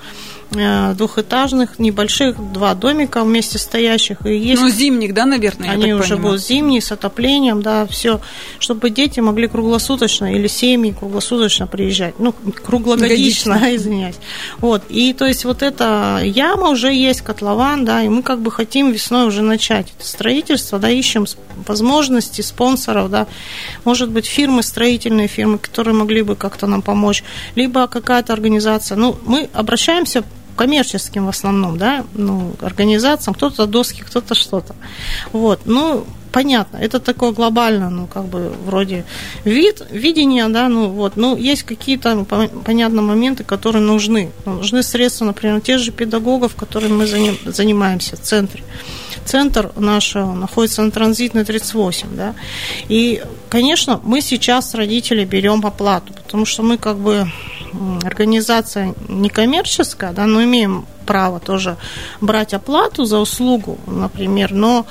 Э, 0.53 0.93
двухэтажных, 0.95 1.79
небольших, 1.79 2.35
два 2.51 2.73
домика 2.73 3.23
вместе 3.23 3.57
стоящих. 3.57 4.25
И 4.25 4.35
есть... 4.35 4.61
Ну, 4.61 4.69
зимних, 4.69 5.13
да, 5.13 5.25
наверное, 5.25 5.71
Они 5.71 5.93
уже 5.93 6.15
понимаю. 6.15 6.21
будут 6.21 6.41
зимние, 6.41 6.81
с 6.81 6.91
отоплением, 6.91 7.61
да, 7.61 7.87
все, 7.87 8.19
чтобы 8.59 8.89
дети 8.89 9.21
могли 9.21 9.47
круглосуточно 9.47 10.35
или 10.35 10.47
семьи 10.47 10.93
круглосуточно 10.97 11.67
приезжать. 11.67 12.15
Ну, 12.19 12.33
круглогодично, 12.33 13.53
Годично. 13.53 13.75
извиняюсь. 13.77 14.15
Вот, 14.57 14.83
и 14.89 15.13
то 15.13 15.25
есть 15.25 15.45
вот 15.45 15.63
эта 15.63 16.19
яма 16.21 16.67
уже 16.67 16.93
есть, 16.93 17.21
котлован, 17.21 17.85
да, 17.85 18.03
и 18.03 18.09
мы 18.09 18.21
как 18.21 18.41
бы 18.41 18.51
хотим 18.51 18.91
весной 18.91 19.27
уже 19.27 19.43
начать 19.43 19.93
это 19.97 20.05
строительство, 20.05 20.79
да, 20.79 20.89
ищем 20.89 21.27
возможности 21.65 22.41
спонсоров, 22.41 23.09
да, 23.09 23.27
может 23.85 24.09
быть, 24.09 24.25
фирмы, 24.25 24.63
строительные 24.63 25.29
фирмы, 25.29 25.59
которые 25.59 25.93
могли 25.93 26.23
бы 26.23 26.35
как-то 26.35 26.67
нам 26.67 26.81
помочь, 26.81 27.23
либо 27.55 27.87
какая-то 27.87 28.33
организация. 28.33 28.97
Ну, 28.97 29.17
мы 29.25 29.49
обращаемся 29.53 30.25
коммерческим 30.55 31.25
в 31.25 31.29
основном, 31.29 31.77
да, 31.77 32.05
ну, 32.13 32.53
организациям, 32.61 33.33
кто-то 33.33 33.65
доски, 33.65 34.01
кто-то 34.01 34.35
что-то. 34.35 34.75
Вот, 35.31 35.61
ну, 35.65 36.05
понятно, 36.31 36.77
это 36.77 36.99
такое 36.99 37.31
глобально, 37.31 37.89
ну, 37.89 38.07
как 38.07 38.25
бы, 38.25 38.53
вроде 38.65 39.05
вид, 39.43 39.81
видение, 39.91 40.47
да, 40.47 40.69
ну, 40.69 40.89
вот, 40.89 41.17
ну, 41.17 41.35
есть 41.35 41.63
какие-то, 41.63 42.15
ну, 42.15 42.25
понятно, 42.25 43.01
моменты, 43.01 43.43
которые 43.43 43.83
нужны. 43.83 44.31
Ну, 44.45 44.53
нужны 44.53 44.83
средства, 44.83 45.25
например, 45.25 45.61
тех 45.61 45.79
же 45.79 45.91
педагогов, 45.91 46.55
которыми 46.55 46.93
мы 46.93 47.07
занимаемся 47.51 48.15
в 48.15 48.21
центре. 48.21 48.63
Центр 49.25 49.71
наш 49.75 50.15
находится 50.15 50.81
на 50.81 50.91
транзитной 50.91 51.45
38, 51.45 52.15
да, 52.15 52.33
и, 52.89 53.21
конечно, 53.51 53.99
мы 54.03 54.21
сейчас 54.21 54.73
родители 54.73 55.25
берем 55.25 55.65
оплату, 55.65 56.13
потому 56.13 56.45
что 56.45 56.63
мы, 56.63 56.77
как 56.77 56.97
бы, 56.97 57.27
организация 58.03 58.95
некоммерческая, 59.09 60.13
да, 60.13 60.25
но 60.25 60.43
имеем 60.43 60.85
право 61.05 61.39
тоже 61.39 61.77
брать 62.21 62.53
оплату 62.53 63.05
за 63.05 63.19
услугу, 63.19 63.77
например, 63.87 64.53
но 64.53 64.85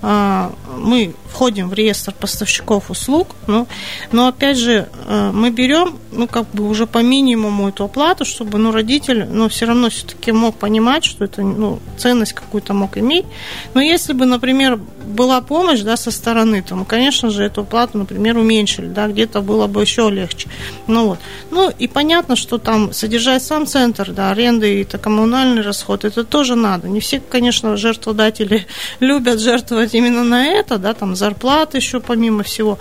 э, 0.00 0.50
мы 0.78 1.14
входим 1.30 1.68
в 1.68 1.74
реестр 1.74 2.14
поставщиков 2.18 2.90
услуг, 2.90 3.28
ну, 3.46 3.66
но 4.12 4.28
опять 4.28 4.56
же 4.56 4.88
э, 5.06 5.30
мы 5.34 5.50
берем, 5.50 5.98
ну, 6.12 6.28
как 6.28 6.48
бы 6.52 6.66
уже 6.66 6.86
по 6.86 7.02
минимуму 7.02 7.68
эту 7.68 7.84
оплату, 7.84 8.24
чтобы, 8.24 8.58
ну, 8.58 8.70
родитель, 8.70 9.26
ну, 9.30 9.48
все 9.48 9.66
равно 9.66 9.90
все-таки 9.90 10.32
мог 10.32 10.56
понимать, 10.56 11.04
что 11.04 11.24
это, 11.24 11.42
ну, 11.42 11.78
ценность 11.98 12.32
какую-то 12.32 12.72
мог 12.72 12.96
иметь. 12.96 13.26
Но 13.74 13.82
если 13.82 14.14
бы, 14.14 14.24
например, 14.24 14.80
была 15.06 15.40
помощь, 15.40 15.80
да, 15.80 15.96
со 15.96 16.10
стороны, 16.10 16.62
то 16.62 16.74
мы, 16.74 16.84
конечно 16.84 17.30
же, 17.30 17.44
эту 17.44 17.62
оплату, 17.62 17.98
например, 18.10 18.38
уменьшили, 18.38 18.88
да, 18.88 19.08
где-то 19.08 19.40
было 19.40 19.66
бы 19.66 19.80
еще 19.80 20.10
легче. 20.10 20.48
Ну, 20.86 21.06
вот. 21.06 21.18
Ну, 21.50 21.70
и 21.70 21.88
понятно, 21.88 22.36
что 22.36 22.58
там 22.58 22.92
содержать 22.92 23.42
сам 23.42 23.66
центр, 23.66 24.12
да, 24.12 24.30
аренды 24.30 24.74
и 24.74 24.82
это 24.82 24.98
коммунальные 24.98 25.46
материальный 25.46 25.62
расход, 25.62 26.04
это 26.04 26.24
тоже 26.24 26.54
надо. 26.54 26.88
Не 26.88 27.00
все, 27.00 27.20
конечно, 27.20 27.76
жертводатели 27.76 28.66
любят 29.00 29.40
жертвовать 29.40 29.94
именно 29.94 30.24
на 30.24 30.46
это, 30.46 30.78
да, 30.78 30.92
там 30.94 31.16
зарплаты 31.16 31.78
еще 31.78 32.00
помимо 32.00 32.42
всего. 32.42 32.78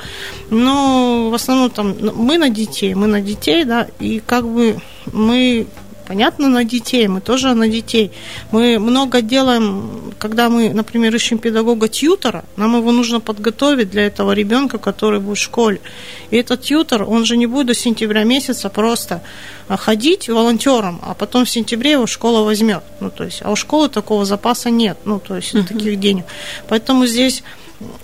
Но 0.49 1.29
в 1.29 1.33
основном 1.33 1.69
там 1.69 1.95
ну, 1.99 2.13
мы 2.13 2.37
на 2.37 2.49
детей, 2.49 2.95
мы 2.95 3.07
на 3.07 3.21
детей, 3.21 3.65
да, 3.65 3.87
и 3.99 4.21
как 4.25 4.45
бы 4.45 4.77
мы 5.13 5.67
Понятно, 6.07 6.49
на 6.49 6.63
детей, 6.63 7.07
мы 7.07 7.19
тоже 7.19 7.53
на 7.55 7.67
детей. 7.67 8.11
Мы 8.51 8.77
много 8.77 9.21
делаем, 9.21 10.13
когда 10.19 10.49
мы, 10.49 10.73
например, 10.73 11.15
ищем 11.15 11.39
педагога-тьютера, 11.39 12.45
нам 12.57 12.77
его 12.77 12.91
нужно 12.91 13.19
подготовить 13.19 13.89
для 13.89 14.05
этого 14.05 14.33
ребенка, 14.33 14.77
который 14.77 15.19
будет 15.19 15.37
в 15.37 15.41
школе. 15.41 15.81
И 16.29 16.37
этот 16.37 16.61
тьютер, 16.61 17.03
он 17.03 17.25
же 17.25 17.37
не 17.37 17.47
будет 17.47 17.67
до 17.67 17.73
сентября 17.73 18.23
месяца 18.23 18.69
просто 18.69 19.21
ходить 19.67 20.29
волонтером, 20.29 20.99
а 21.01 21.15
потом 21.15 21.45
в 21.45 21.49
сентябре 21.49 21.93
его 21.93 22.05
школа 22.05 22.43
возьмет. 22.43 22.83
Ну, 22.99 23.09
то 23.09 23.23
есть, 23.23 23.41
а 23.43 23.51
у 23.51 23.55
школы 23.55 23.89
такого 23.89 24.25
запаса 24.25 24.69
нет, 24.69 24.97
ну, 25.05 25.19
то 25.19 25.35
есть, 25.35 25.55
uh-huh. 25.55 25.67
таких 25.67 25.99
денег. 25.99 26.25
Поэтому 26.67 27.07
здесь 27.07 27.43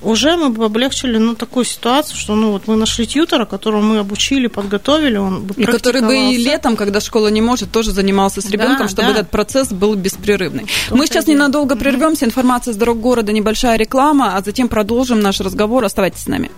уже 0.01 0.37
мы 0.37 0.49
бы 0.49 0.65
облегчили 0.65 1.17
ну, 1.17 1.35
такую 1.35 1.65
ситуацию, 1.65 2.17
что 2.17 2.35
ну, 2.35 2.51
вот 2.51 2.67
мы 2.67 2.75
нашли 2.75 3.05
тьютера, 3.05 3.45
которого 3.45 3.81
мы 3.81 3.99
обучили, 3.99 4.47
подготовили, 4.47 5.17
он 5.17 5.43
бы 5.43 5.53
И 5.55 5.65
который 5.65 6.01
бы 6.01 6.33
и 6.33 6.37
летом, 6.37 6.75
когда 6.75 6.99
школа 6.99 7.29
не 7.29 7.41
может, 7.41 7.71
тоже 7.71 7.91
занимался 7.91 8.41
с 8.41 8.49
ребенком, 8.49 8.87
да, 8.87 8.89
чтобы 8.89 9.13
да. 9.13 9.19
этот 9.19 9.29
процесс 9.29 9.69
был 9.69 9.95
беспрерывный. 9.95 10.65
Мы 10.89 11.07
сейчас 11.07 11.27
ненадолго 11.27 11.75
прервемся. 11.75 12.25
Информация 12.25 12.73
с 12.73 12.77
дорог 12.77 12.99
города, 12.99 13.31
небольшая 13.31 13.77
реклама, 13.77 14.35
а 14.35 14.41
затем 14.43 14.67
продолжим 14.67 15.19
наш 15.19 15.39
разговор. 15.39 15.83
Оставайтесь 15.85 16.23
с 16.23 16.27
нами. 16.27 16.51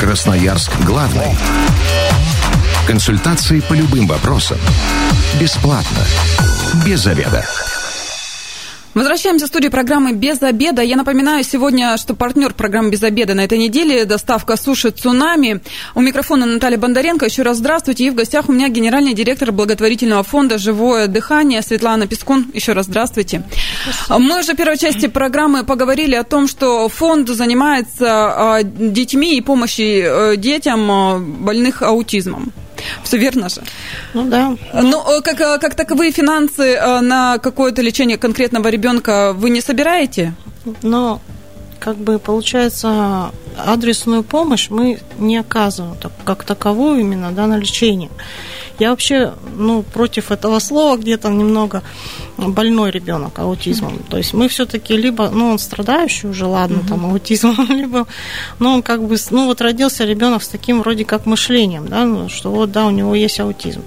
Красноярск 0.00 0.70
главный. 0.86 1.36
Консультации 2.86 3.60
по 3.60 3.74
любым 3.74 4.06
вопросам. 4.06 4.58
Бесплатно. 5.40 6.04
Без 6.86 7.00
заведа. 7.00 7.44
Возвращаемся 8.98 9.44
в 9.44 9.48
студию 9.48 9.70
программы 9.70 10.12
«Без 10.12 10.42
обеда». 10.42 10.82
Я 10.82 10.96
напоминаю 10.96 11.44
сегодня, 11.44 11.96
что 11.98 12.14
партнер 12.14 12.52
программы 12.52 12.90
«Без 12.90 13.00
обеда» 13.04 13.34
на 13.34 13.44
этой 13.44 13.56
неделе– 13.56 14.04
доставка 14.06 14.56
суши 14.56 14.90
«Цунами». 14.90 15.60
У 15.94 16.00
микрофона 16.00 16.46
Наталья 16.46 16.78
Бондаренко. 16.78 17.24
Еще 17.24 17.42
раз 17.42 17.58
здравствуйте. 17.58 18.06
И 18.06 18.10
в 18.10 18.16
гостях 18.16 18.48
у 18.48 18.52
меня 18.52 18.68
генеральный 18.68 19.14
директор 19.14 19.52
благотворительного 19.52 20.24
фонда 20.24 20.58
«Живое 20.58 21.06
дыхание» 21.06 21.62
Светлана 21.62 22.08
Пескун. 22.08 22.50
Еще 22.54 22.72
раз 22.72 22.86
здравствуйте. 22.86 23.44
Спасибо. 23.84 24.18
Мы 24.18 24.40
уже 24.40 24.54
в 24.54 24.56
первой 24.56 24.76
части 24.76 25.06
программы 25.06 25.62
поговорили 25.62 26.16
о 26.16 26.24
том, 26.24 26.48
что 26.48 26.88
фонд 26.88 27.28
занимается 27.28 28.06
а, 28.08 28.62
детьми 28.64 29.38
и 29.38 29.40
помощью 29.40 30.32
э, 30.32 30.36
детям 30.36 30.90
а, 30.90 31.18
больных 31.20 31.82
аутизмом. 31.82 32.52
Все 33.02 33.18
верно 33.18 33.48
же? 33.48 33.62
Ну 34.14 34.24
да. 34.24 34.56
Но 34.72 35.20
как, 35.22 35.40
э, 35.40 35.58
как 35.58 35.74
таковые 35.74 36.12
финансы 36.12 36.74
э, 36.74 37.00
на 37.00 37.38
какое-то 37.38 37.82
лечение 37.82 38.18
конкретного 38.18 38.68
ребенка 38.68 39.32
вы 39.32 39.50
не 39.50 39.60
собираете? 39.60 40.34
Но 40.82 41.20
как 41.78 41.96
бы 41.96 42.18
получается 42.18 43.30
адресную 43.56 44.22
помощь 44.22 44.70
мы 44.70 44.98
не 45.18 45.36
оказываем 45.36 45.96
как 46.24 46.44
таковую 46.44 47.00
именно 47.00 47.30
да, 47.32 47.46
на 47.46 47.56
лечение. 47.56 48.10
Я 48.78 48.90
вообще 48.90 49.34
ну, 49.56 49.82
против 49.82 50.30
этого 50.30 50.58
слова 50.60 50.96
где-то 50.96 51.28
немного 51.28 51.82
больной 52.38 52.90
ребенок 52.90 53.38
аутизмом. 53.38 53.98
То 54.08 54.16
есть 54.16 54.32
мы 54.32 54.48
все-таки 54.48 54.96
либо, 54.96 55.28
ну, 55.30 55.50
он 55.50 55.58
страдающий 55.58 56.28
уже, 56.28 56.46
ладно, 56.46 56.82
там, 56.88 57.06
аутизмом, 57.06 57.66
либо, 57.68 58.06
ну, 58.58 58.74
он 58.74 58.82
как 58.82 59.02
бы, 59.02 59.16
ну, 59.30 59.46
вот 59.46 59.60
родился 59.60 60.04
ребенок 60.04 60.42
с 60.42 60.48
таким 60.48 60.80
вроде 60.80 61.04
как 61.04 61.26
мышлением, 61.26 61.88
да, 61.88 62.04
ну, 62.04 62.28
что 62.28 62.50
вот, 62.50 62.70
да, 62.70 62.86
у 62.86 62.90
него 62.90 63.14
есть 63.14 63.40
аутизм. 63.40 63.82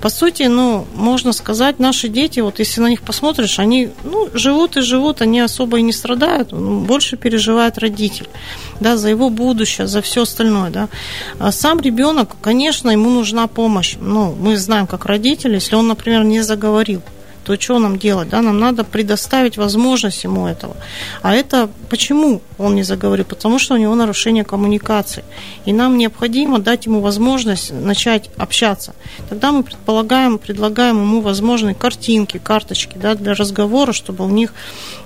По 0.00 0.10
сути, 0.10 0.44
ну, 0.44 0.86
можно 0.94 1.32
сказать, 1.32 1.78
наши 1.78 2.08
дети, 2.08 2.40
вот 2.40 2.58
если 2.58 2.82
на 2.82 2.88
них 2.88 3.00
посмотришь, 3.00 3.58
они, 3.58 3.90
ну, 4.04 4.28
живут 4.34 4.76
и 4.76 4.82
живут, 4.82 5.22
они 5.22 5.40
особо 5.40 5.78
и 5.78 5.82
не 5.82 5.92
страдают, 5.92 6.52
ну, 6.52 6.80
больше 6.80 7.16
переживает 7.16 7.78
родитель, 7.78 8.28
да, 8.80 8.96
за 8.96 9.08
его 9.08 9.30
будущее, 9.30 9.86
за 9.86 10.02
все 10.02 10.22
остальное, 10.22 10.70
да. 10.70 10.88
А 11.38 11.50
сам 11.50 11.80
ребенок, 11.80 12.36
конечно, 12.42 12.90
ему 12.90 13.08
нужна 13.08 13.46
помощь, 13.46 13.96
ну, 14.00 14.25
мы 14.34 14.56
знаем, 14.56 14.86
как 14.86 15.06
родители, 15.06 15.54
если 15.54 15.74
он, 15.74 15.88
например, 15.88 16.24
не 16.24 16.40
заговорил, 16.42 17.02
то 17.46 17.60
что 17.60 17.78
нам 17.78 17.96
делать? 17.96 18.28
Да? 18.28 18.42
Нам 18.42 18.58
надо 18.58 18.82
предоставить 18.82 19.56
возможность 19.56 20.24
ему 20.24 20.48
этого. 20.48 20.76
А 21.22 21.32
это 21.32 21.70
почему 21.88 22.42
он 22.58 22.74
не 22.74 22.82
заговорил? 22.82 23.24
Потому 23.24 23.60
что 23.60 23.74
у 23.74 23.76
него 23.76 23.94
нарушение 23.94 24.42
коммуникации. 24.42 25.22
И 25.64 25.72
нам 25.72 25.96
необходимо 25.96 26.58
дать 26.58 26.86
ему 26.86 27.00
возможность 27.00 27.72
начать 27.72 28.30
общаться. 28.36 28.96
Тогда 29.28 29.52
мы 29.52 29.62
предполагаем, 29.62 30.38
предлагаем 30.38 31.00
ему 31.00 31.20
возможные 31.20 31.76
картинки, 31.76 32.38
карточки 32.38 32.98
да, 32.98 33.14
для 33.14 33.34
разговора, 33.34 33.92
чтобы 33.92 34.24
у 34.24 34.30
них 34.30 34.52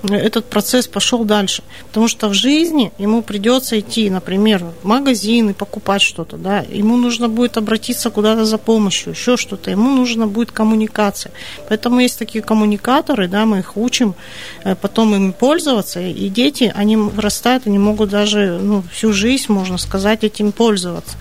этот 0.02 0.47
процесс 0.47 0.87
пошел 0.87 1.25
дальше. 1.25 1.62
Потому 1.88 2.09
что 2.09 2.28
в 2.28 2.35
жизни 2.35 2.90
ему 2.97 3.23
придется 3.23 3.78
идти, 3.78 4.09
например, 4.09 4.64
в 4.82 4.87
магазин 4.87 5.50
и 5.50 5.52
покупать 5.52 6.00
что-то. 6.00 6.38
Да? 6.38 6.61
Ему 6.61 6.97
нужно 6.97 7.28
будет 7.28 7.59
обратиться 7.59 8.08
куда-то 8.08 8.47
за 8.47 8.56
помощью, 8.56 9.12
еще 9.12 9.36
что-то. 9.36 9.71
Ему 9.71 9.91
нужно 9.91 10.26
будет 10.26 10.52
коммуникация. 10.52 11.32
Поэтому 11.69 12.00
есть 12.00 12.19
такие 12.19 12.29
такие 12.30 12.43
коммуникаторы, 12.43 13.26
да, 13.26 13.45
мы 13.45 13.58
их 13.58 13.76
учим, 13.76 14.14
э, 14.62 14.76
потом 14.76 15.14
им 15.16 15.32
пользоваться, 15.32 16.00
и 16.00 16.28
дети, 16.28 16.73
они 16.76 16.97
вырастают, 16.97 17.66
они 17.66 17.78
могут 17.78 18.10
даже 18.10 18.60
ну, 18.62 18.84
всю 18.93 19.12
жизнь, 19.12 19.47
можно 19.52 19.78
сказать, 19.78 20.23
этим 20.23 20.52
пользоваться. 20.52 21.16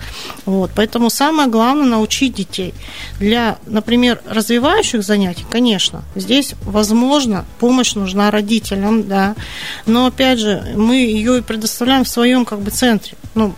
Вот. 0.46 0.70
Поэтому 0.76 1.10
самое 1.10 1.48
главное 1.48 1.86
научить 1.86 2.34
детей. 2.34 2.74
Для, 3.18 3.58
например, 3.66 4.22
развивающих 4.24 5.02
занятий, 5.02 5.44
конечно, 5.50 6.04
здесь, 6.14 6.54
возможно, 6.62 7.44
помощь 7.58 7.94
нужна 7.96 8.30
родителям, 8.30 9.08
да, 9.08 9.34
но, 9.86 10.06
опять 10.06 10.38
же, 10.38 10.62
мы 10.76 10.94
ее 10.94 11.38
и 11.38 11.42
предоставляем 11.42 12.04
в 12.04 12.08
своем 12.08 12.44
как 12.44 12.60
бы 12.60 12.70
центре. 12.70 13.16
Ну, 13.34 13.54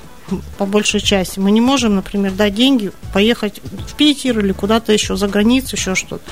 по 0.59 0.67
большей 0.67 1.01
части. 1.01 1.39
Мы 1.39 1.51
не 1.51 1.61
можем, 1.61 1.95
например, 1.95 2.33
дать 2.33 2.55
деньги, 2.55 2.93
поехать 3.13 3.61
в 3.89 3.95
Питер 3.95 4.39
или 4.41 4.53
куда-то 4.53 4.93
еще 4.93 5.17
за 5.17 5.29
границу, 5.29 5.77
еще 5.77 5.95
что-то. 5.95 6.25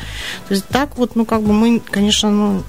То 0.49 0.55
есть 0.55 0.67
так 0.67 0.97
вот, 0.97 1.17
ну, 1.17 1.25
как 1.25 1.43
бы 1.43 1.53
мы, 1.53 1.81
конечно, 1.81 2.31
ну, 2.31 2.63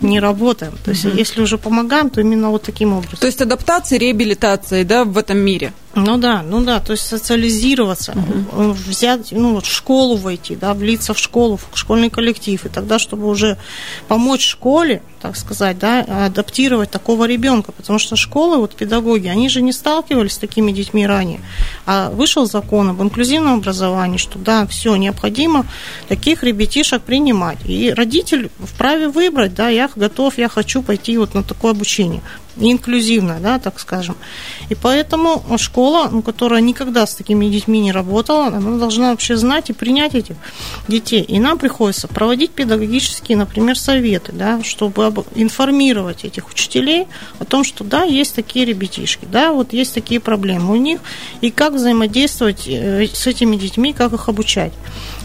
не 0.00 0.20
работаем. 0.20 0.74
То 0.84 0.90
есть, 0.90 1.04
угу. 1.04 1.16
если 1.16 1.40
уже 1.40 1.58
помогаем, 1.58 2.10
то 2.10 2.20
именно 2.20 2.50
вот 2.50 2.62
таким 2.62 2.92
образом. 2.92 3.18
То 3.18 3.26
есть 3.26 3.40
адаптация, 3.40 3.98
реабилитация, 3.98 4.84
да, 4.84 5.04
в 5.04 5.18
этом 5.18 5.38
мире. 5.38 5.72
Ну 5.94 6.16
да, 6.16 6.42
ну 6.42 6.62
да, 6.62 6.78
то 6.80 6.92
есть 6.92 7.06
социализироваться, 7.06 8.12
угу. 8.12 8.72
взять, 8.72 9.32
ну 9.32 9.54
вот 9.54 9.66
в 9.66 9.72
школу 9.72 10.16
войти, 10.16 10.54
да, 10.54 10.74
влиться 10.74 11.12
в 11.12 11.18
школу, 11.18 11.58
в 11.72 11.76
школьный 11.76 12.10
коллектив, 12.10 12.64
и 12.64 12.68
тогда, 12.68 12.98
чтобы 13.00 13.26
уже 13.26 13.58
помочь 14.06 14.46
школе, 14.46 15.02
так 15.20 15.36
сказать, 15.36 15.78
да, 15.78 16.00
адаптировать 16.26 16.90
такого 16.90 17.26
ребенка, 17.26 17.72
потому 17.72 17.98
что 17.98 18.16
школы, 18.16 18.58
вот 18.58 18.74
педагоги, 18.74 19.28
они 19.28 19.48
же 19.48 19.62
не 19.62 19.72
сталкивались 19.72 20.32
с 20.32 20.38
такими 20.38 20.72
детьми 20.72 21.06
ранее, 21.06 21.40
а 21.86 22.10
вышел 22.10 22.46
закон 22.46 22.90
об 22.90 23.02
инклюзивном 23.02 23.54
образовании, 23.54 24.18
что 24.18 24.38
да, 24.38 24.66
все 24.66 24.96
необходимо 24.96 25.66
таких 26.08 26.42
ребятишек 26.42 27.02
принимать, 27.02 27.58
и 27.64 27.92
родитель 27.92 28.50
вправе 28.58 29.08
выбрать, 29.08 29.54
да, 29.54 29.68
я 29.68 29.88
готов, 29.94 30.38
я 30.38 30.48
хочу 30.48 30.82
пойти 30.82 31.18
вот 31.18 31.34
на 31.34 31.42
такое 31.42 31.72
обучение 31.72 32.22
инклюзивно, 32.60 33.38
да, 33.40 33.58
так 33.58 33.78
скажем. 33.80 34.16
И 34.68 34.74
поэтому 34.74 35.44
школа, 35.58 36.08
ну, 36.10 36.22
которая 36.22 36.60
никогда 36.60 37.06
с 37.06 37.14
такими 37.14 37.46
детьми 37.46 37.80
не 37.80 37.92
работала, 37.92 38.46
она 38.46 38.78
должна 38.78 39.10
вообще 39.10 39.36
знать 39.36 39.70
и 39.70 39.72
принять 39.72 40.14
этих 40.14 40.36
детей. 40.88 41.22
И 41.22 41.38
нам 41.38 41.58
приходится 41.58 42.08
проводить 42.08 42.50
педагогические, 42.50 43.38
например, 43.38 43.78
советы, 43.78 44.32
да, 44.32 44.62
чтобы 44.62 45.06
информировать 45.34 46.24
этих 46.24 46.48
учителей 46.48 47.06
о 47.38 47.44
том, 47.44 47.64
что 47.64 47.84
да, 47.84 48.02
есть 48.02 48.34
такие 48.34 48.64
ребятишки, 48.64 49.26
да, 49.30 49.52
вот 49.52 49.72
есть 49.72 49.94
такие 49.94 50.20
проблемы 50.20 50.72
у 50.72 50.76
них, 50.76 51.00
и 51.40 51.50
как 51.50 51.74
взаимодействовать 51.74 52.66
э, 52.66 53.06
с 53.06 53.26
этими 53.26 53.56
детьми, 53.56 53.92
как 53.92 54.12
их 54.12 54.28
обучать. 54.28 54.72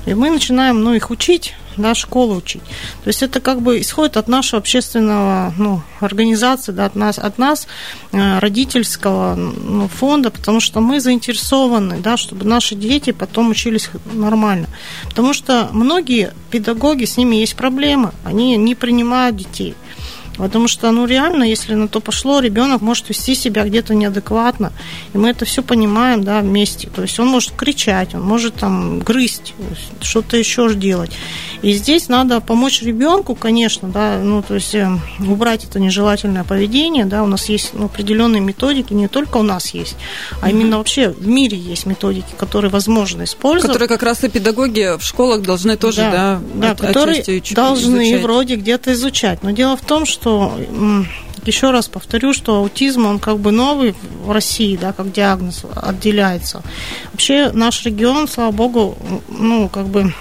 И 0.06 0.14
мы 0.14 0.30
начинаем, 0.30 0.84
ну, 0.84 0.94
их 0.94 1.12
учить, 1.12 1.54
да, 1.78 1.96
школу 1.96 2.36
учить. 2.36 2.62
То 3.04 3.08
есть 3.08 3.24
это 3.24 3.40
как 3.40 3.62
бы 3.62 3.80
исходит 3.80 4.18
от 4.18 4.28
нашего 4.28 4.60
общественного, 4.60 5.54
ну, 5.58 5.82
организации, 6.02 6.72
да, 6.72 6.86
от 6.86 6.96
нас, 6.96 7.18
от 7.18 7.38
нас 7.38 7.68
э, 8.12 8.40
родительского 8.40 9.36
ну, 9.36 9.88
фонда, 9.88 10.30
потому 10.30 10.60
что 10.60 10.82
мы 10.82 11.00
заинтересованы, 11.00 12.00
да, 12.00 12.18
чтобы 12.18 12.46
наши 12.46 12.76
дети 12.76 13.12
потом 13.12 13.50
учились 13.50 13.90
нормально. 14.12 14.68
Потому 15.06 15.34
что 15.34 15.70
многие 15.72 16.34
педагоги, 16.52 17.06
с 17.06 17.18
ними 17.18 17.38
есть 17.38 17.56
проблемы, 17.56 18.12
они 18.24 18.58
не 18.58 18.76
принимают 18.76 19.38
детей. 19.38 19.73
Потому 20.38 20.68
что, 20.68 20.92
ну, 20.92 21.06
реально, 21.06 21.44
если 21.44 21.76
на 21.76 21.88
то 21.88 22.00
пошло, 22.00 22.40
ребенок 22.40 22.82
может 22.82 23.10
вести 23.10 23.36
себя 23.36 23.64
где-то 23.64 23.94
неадекватно. 23.94 24.74
И 25.14 25.18
мы 25.18 25.30
это 25.30 25.46
все 25.46 25.62
понимаем, 25.62 26.24
да, 26.24 26.40
вместе. 26.40 26.90
То 26.90 27.04
есть 27.04 27.20
он 27.20 27.28
может 27.28 27.52
кричать, 27.52 28.16
он 28.16 28.22
может 28.22 28.56
там 28.56 29.00
грызть, 29.00 29.54
что-то 30.02 30.38
еще 30.38 30.74
делать. 30.74 31.12
И 31.62 31.74
здесь 31.74 32.10
надо 32.10 32.42
помочь 32.42 32.82
ребенку, 32.82 33.36
конечно, 33.36 33.88
да, 33.88 34.20
ну, 34.22 34.42
то 34.42 34.56
есть 34.56 34.76
э, 34.76 34.90
убрать 35.20 35.64
это 35.64 35.80
нежелательное 35.80 36.44
поведение, 36.44 37.06
да, 37.06 37.24
у 37.24 37.28
нас 37.28 37.48
есть 37.48 37.72
ну, 37.74 37.86
определенные 37.86 38.42
методики, 38.42 38.94
не 38.94 39.08
только 39.08 39.38
у 39.38 39.44
нас 39.44 39.74
есть, 39.74 39.96
а 40.42 40.50
именно 40.50 40.78
вообще 40.78 41.10
в 41.10 41.26
мире 41.26 41.58
есть 41.58 41.86
методики, 41.86 42.34
которые 42.38 42.70
возможно 42.70 43.24
использовать. 43.24 43.72
Которые 43.72 43.88
как 43.88 44.04
раз 44.04 44.24
и 44.24 44.30
педагоги 44.30 44.98
в 44.98 45.04
школах 45.04 45.42
должны 45.44 45.78
тоже, 45.78 46.02
да, 46.02 46.12
да, 46.12 46.42
да 46.56 46.72
от, 46.72 46.82
которые 46.82 47.24
должны 47.52 48.04
изучать. 48.04 48.22
вроде 48.22 48.56
где-то 48.56 48.94
изучать. 48.94 49.44
Но 49.44 49.52
дело 49.52 49.78
в 49.78 49.82
том, 49.82 50.06
что 50.06 50.23
еще 51.46 51.72
раз 51.72 51.88
повторю, 51.88 52.34
что 52.34 52.58
аутизм, 52.58 53.06
он 53.06 53.20
как 53.20 53.40
бы 53.40 53.52
новый 53.52 53.96
в 54.24 54.32
России, 54.32 54.78
да, 54.78 54.94
как 54.94 55.12
диагноз 55.12 55.66
отделяется. 55.76 56.64
Вообще 57.12 57.52
наш 57.52 57.86
регион, 57.86 58.28
слава 58.28 58.52
богу, 58.52 58.98
ну, 59.30 59.70
как 59.70 59.88
бы 59.88 60.14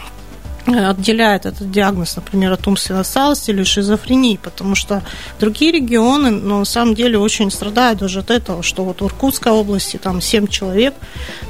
отделяет 0.66 1.46
этот 1.46 1.70
диагноз, 1.70 2.16
например, 2.16 2.52
от 2.52 2.66
умственной 2.66 3.00
отсталости 3.00 3.50
или 3.50 3.64
шизофрении, 3.64 4.36
потому 4.36 4.74
что 4.74 5.02
другие 5.40 5.72
регионы, 5.72 6.30
ну, 6.30 6.60
на 6.60 6.64
самом 6.64 6.94
деле, 6.94 7.18
очень 7.18 7.50
страдают 7.50 7.98
даже 7.98 8.20
от 8.20 8.30
этого, 8.30 8.62
что 8.62 8.84
вот 8.84 9.00
в 9.00 9.06
Иркутской 9.06 9.52
области 9.52 9.96
там 9.96 10.20
7 10.20 10.46
человек 10.46 10.94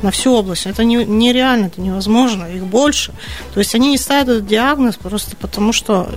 на 0.03 0.11
всю 0.11 0.33
область. 0.33 0.67
Это 0.67 0.85
не, 0.85 1.05
нереально, 1.05 1.67
это 1.67 1.81
невозможно, 1.81 2.45
их 2.45 2.65
больше. 2.65 3.13
То 3.53 3.61
есть 3.61 3.75
они 3.75 3.91
не 3.91 3.99
ставят 3.99 4.29
этот 4.29 4.47
диагноз 4.47 4.97
просто 4.97 5.37
потому, 5.37 5.73
что... 5.73 6.09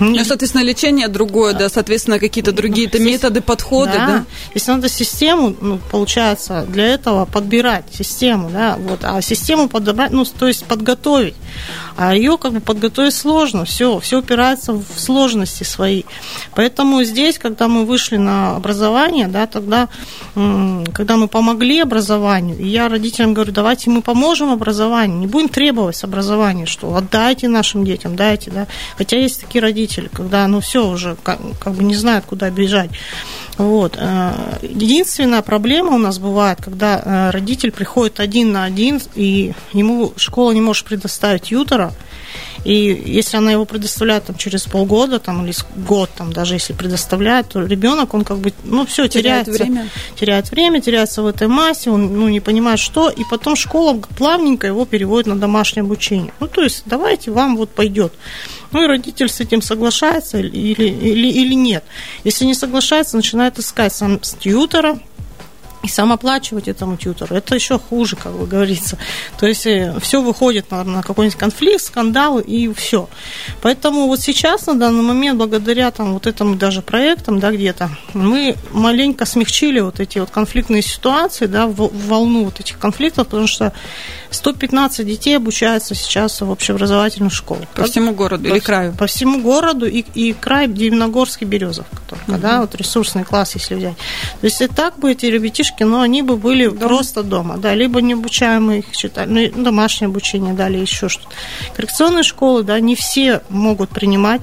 Ну, 0.00 0.24
соответственно, 0.24 0.62
лечение 0.62 1.08
другое, 1.08 1.54
да, 1.54 1.68
соответственно, 1.68 2.18
какие-то 2.18 2.52
другие 2.52 2.90
ну, 2.92 2.98
методы, 3.00 3.40
подходы, 3.40 3.92
да. 3.92 4.06
да? 4.06 4.24
Если 4.54 4.70
надо 4.70 4.88
систему, 4.88 5.54
ну, 5.60 5.78
получается, 5.90 6.64
для 6.68 6.86
этого 6.86 7.24
подбирать 7.24 7.84
систему, 7.92 8.50
да, 8.50 8.76
вот, 8.78 9.00
а 9.04 9.20
систему 9.22 9.68
подобрать, 9.68 10.10
ну, 10.10 10.24
то 10.24 10.48
есть 10.48 10.64
подготовить. 10.64 11.34
А 11.96 12.14
ее 12.14 12.31
как 12.38 12.52
бы 12.52 12.60
подготовить 12.60 13.14
сложно, 13.14 13.64
все, 13.64 13.98
все 14.00 14.18
упирается 14.18 14.72
в 14.72 14.84
сложности 14.96 15.64
свои. 15.64 16.02
Поэтому 16.54 17.02
здесь, 17.04 17.38
когда 17.38 17.68
мы 17.68 17.84
вышли 17.84 18.16
на 18.16 18.56
образование, 18.56 19.28
да, 19.28 19.46
тогда, 19.46 19.88
когда 20.34 21.16
мы 21.16 21.28
помогли 21.28 21.80
образованию, 21.80 22.64
я 22.64 22.88
родителям 22.88 23.34
говорю, 23.34 23.52
давайте 23.52 23.90
мы 23.90 24.02
поможем 24.02 24.50
образованию, 24.50 25.18
не 25.18 25.26
будем 25.26 25.48
требовать 25.48 26.02
образования, 26.04 26.66
что 26.66 26.94
отдайте 26.94 27.48
нашим 27.48 27.84
детям, 27.84 28.16
дайте, 28.16 28.50
да. 28.50 28.66
Хотя 28.96 29.16
есть 29.16 29.40
такие 29.40 29.62
родители, 29.62 30.08
когда, 30.12 30.46
ну, 30.48 30.60
все 30.60 30.86
уже, 30.86 31.16
как, 31.22 31.38
как 31.60 31.74
бы 31.74 31.84
не 31.84 31.94
знают, 31.94 32.24
куда 32.24 32.50
бежать. 32.50 32.90
Вот. 33.58 33.96
Э, 33.98 34.32
единственная 34.62 35.42
проблема 35.42 35.90
у 35.92 35.98
нас 35.98 36.18
бывает, 36.18 36.58
когда 36.62 37.02
э, 37.04 37.30
родитель 37.30 37.70
приходит 37.70 38.20
один 38.20 38.52
на 38.52 38.64
один, 38.64 39.00
и 39.14 39.52
ему 39.72 40.12
школа 40.16 40.52
не 40.52 40.60
может 40.60 40.86
предоставить 40.86 41.50
ютера, 41.50 41.92
и 42.64 43.02
если 43.06 43.36
она 43.36 43.52
его 43.52 43.64
предоставляет 43.64 44.24
там, 44.24 44.36
через 44.36 44.62
полгода 44.64 45.18
там, 45.18 45.44
или 45.44 45.54
год, 45.76 46.10
там, 46.16 46.32
даже 46.32 46.54
если 46.54 46.72
предоставляет, 46.72 47.48
то 47.48 47.64
ребенок, 47.64 48.14
он 48.14 48.24
как 48.24 48.38
бы, 48.38 48.52
ну, 48.64 48.86
все, 48.86 49.08
теряет 49.08 49.48
время. 49.48 49.88
Теряет 50.18 50.50
время, 50.50 50.80
теряется 50.80 51.22
в 51.22 51.26
этой 51.26 51.48
массе, 51.48 51.90
он 51.90 52.18
ну, 52.18 52.28
не 52.28 52.40
понимает, 52.40 52.78
что, 52.78 53.08
и 53.08 53.22
потом 53.28 53.56
школа 53.56 54.00
плавненько 54.16 54.66
его 54.66 54.84
переводит 54.84 55.26
на 55.26 55.36
домашнее 55.36 55.82
обучение. 55.82 56.32
Ну, 56.40 56.46
то 56.46 56.62
есть, 56.62 56.82
давайте 56.86 57.30
вам 57.30 57.56
вот 57.56 57.70
пойдет. 57.70 58.12
Ну 58.72 58.82
и 58.82 58.86
родитель 58.86 59.28
с 59.28 59.40
этим 59.40 59.60
соглашается 59.60 60.38
или, 60.38 60.84
или, 60.84 61.28
или 61.28 61.54
нет. 61.54 61.84
Если 62.24 62.46
не 62.46 62.54
соглашается, 62.54 63.16
начинает 63.16 63.58
искать 63.58 63.92
сам 63.92 64.18
тьютера, 64.18 64.98
и 65.82 65.88
сам 65.88 66.12
оплачивать 66.12 66.68
этому 66.68 66.96
тьютору, 66.96 67.34
это 67.34 67.54
еще 67.54 67.78
хуже, 67.78 68.16
как 68.16 68.32
бы 68.32 68.46
говорится. 68.46 68.98
То 69.38 69.46
есть 69.46 69.66
э, 69.66 69.94
все 70.00 70.22
выходит 70.22 70.70
на, 70.70 70.84
на 70.84 71.02
какой-нибудь 71.02 71.38
конфликт, 71.38 71.82
скандал 71.82 72.38
и 72.38 72.72
все. 72.72 73.08
Поэтому 73.62 74.06
вот 74.06 74.20
сейчас, 74.20 74.66
на 74.66 74.74
данный 74.74 75.02
момент, 75.02 75.38
благодаря 75.38 75.90
там 75.90 76.12
вот 76.14 76.26
этому 76.26 76.54
даже 76.54 76.82
проектам, 76.82 77.40
да, 77.40 77.50
где-то, 77.50 77.90
мы 78.14 78.56
маленько 78.70 79.26
смягчили 79.26 79.80
вот 79.80 79.98
эти 79.98 80.18
вот 80.18 80.30
конфликтные 80.30 80.82
ситуации, 80.82 81.46
да, 81.46 81.66
в, 81.66 81.74
в 81.74 82.06
волну 82.06 82.44
вот 82.44 82.60
этих 82.60 82.78
конфликтов, 82.78 83.26
потому 83.26 83.48
что 83.48 83.72
115 84.30 85.06
детей 85.06 85.36
обучаются 85.36 85.94
сейчас 85.94 86.40
в 86.40 86.50
общеобразовательных 86.50 87.32
школах. 87.32 87.68
По 87.68 87.84
всему 87.84 88.12
городу 88.12 88.48
по, 88.48 88.52
или 88.52 88.58
краю? 88.60 88.94
По 88.94 89.06
всему 89.06 89.40
городу 89.40 89.86
и, 89.86 90.04
и 90.14 90.32
край 90.32 90.68
Дивногорский, 90.68 91.46
Березовка 91.46 91.96
только, 92.08 92.30
угу. 92.30 92.38
да, 92.38 92.60
вот 92.60 92.74
ресурсный 92.74 93.24
класс, 93.24 93.54
если 93.54 93.74
взять. 93.74 93.96
То 94.40 94.44
есть 94.46 94.60
и 94.60 94.66
так 94.68 94.98
бы 94.98 95.12
эти 95.12 95.26
ребятишки, 95.26 95.71
но 95.80 96.00
они 96.00 96.22
бы 96.22 96.36
были 96.36 96.66
дома. 96.66 96.80
просто 96.80 97.22
дома, 97.22 97.56
да, 97.56 97.74
либо 97.74 98.00
необучаемые 98.00 98.80
их 98.80 98.96
читали, 98.96 99.52
ну, 99.54 99.64
домашнее 99.64 100.08
обучение 100.08 100.54
дали, 100.54 100.78
еще 100.78 101.08
что-то. 101.08 101.34
Коррекционные 101.74 102.22
школы, 102.22 102.62
да, 102.62 102.78
не 102.80 102.94
все 102.94 103.42
могут 103.48 103.90
принимать 103.90 104.42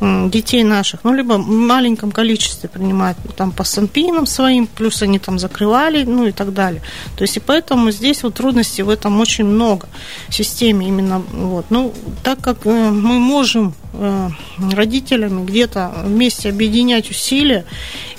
детей 0.00 0.62
наших, 0.62 1.02
ну, 1.02 1.12
либо 1.12 1.34
в 1.34 1.48
маленьком 1.48 2.12
количестве 2.12 2.68
принимают 2.68 3.18
там 3.36 3.50
по 3.50 3.64
санпинам 3.64 4.26
своим, 4.26 4.66
плюс 4.66 5.02
они 5.02 5.18
там 5.18 5.38
закрывали, 5.38 6.04
ну, 6.04 6.26
и 6.26 6.32
так 6.32 6.54
далее. 6.54 6.82
То 7.16 7.22
есть, 7.22 7.36
и 7.36 7.40
поэтому 7.40 7.90
здесь 7.90 8.22
вот 8.22 8.34
трудностей 8.34 8.82
в 8.82 8.90
этом 8.90 9.20
очень 9.20 9.44
много 9.44 9.88
в 10.28 10.34
системе 10.34 10.86
именно, 10.86 11.18
вот. 11.32 11.66
Ну, 11.70 11.92
так 12.22 12.40
как 12.40 12.64
э, 12.64 12.90
мы 12.90 13.18
можем 13.18 13.74
э, 13.92 14.28
родителями 14.72 15.44
где-то 15.44 15.92
вместе 16.04 16.50
объединять 16.50 17.10
усилия 17.10 17.64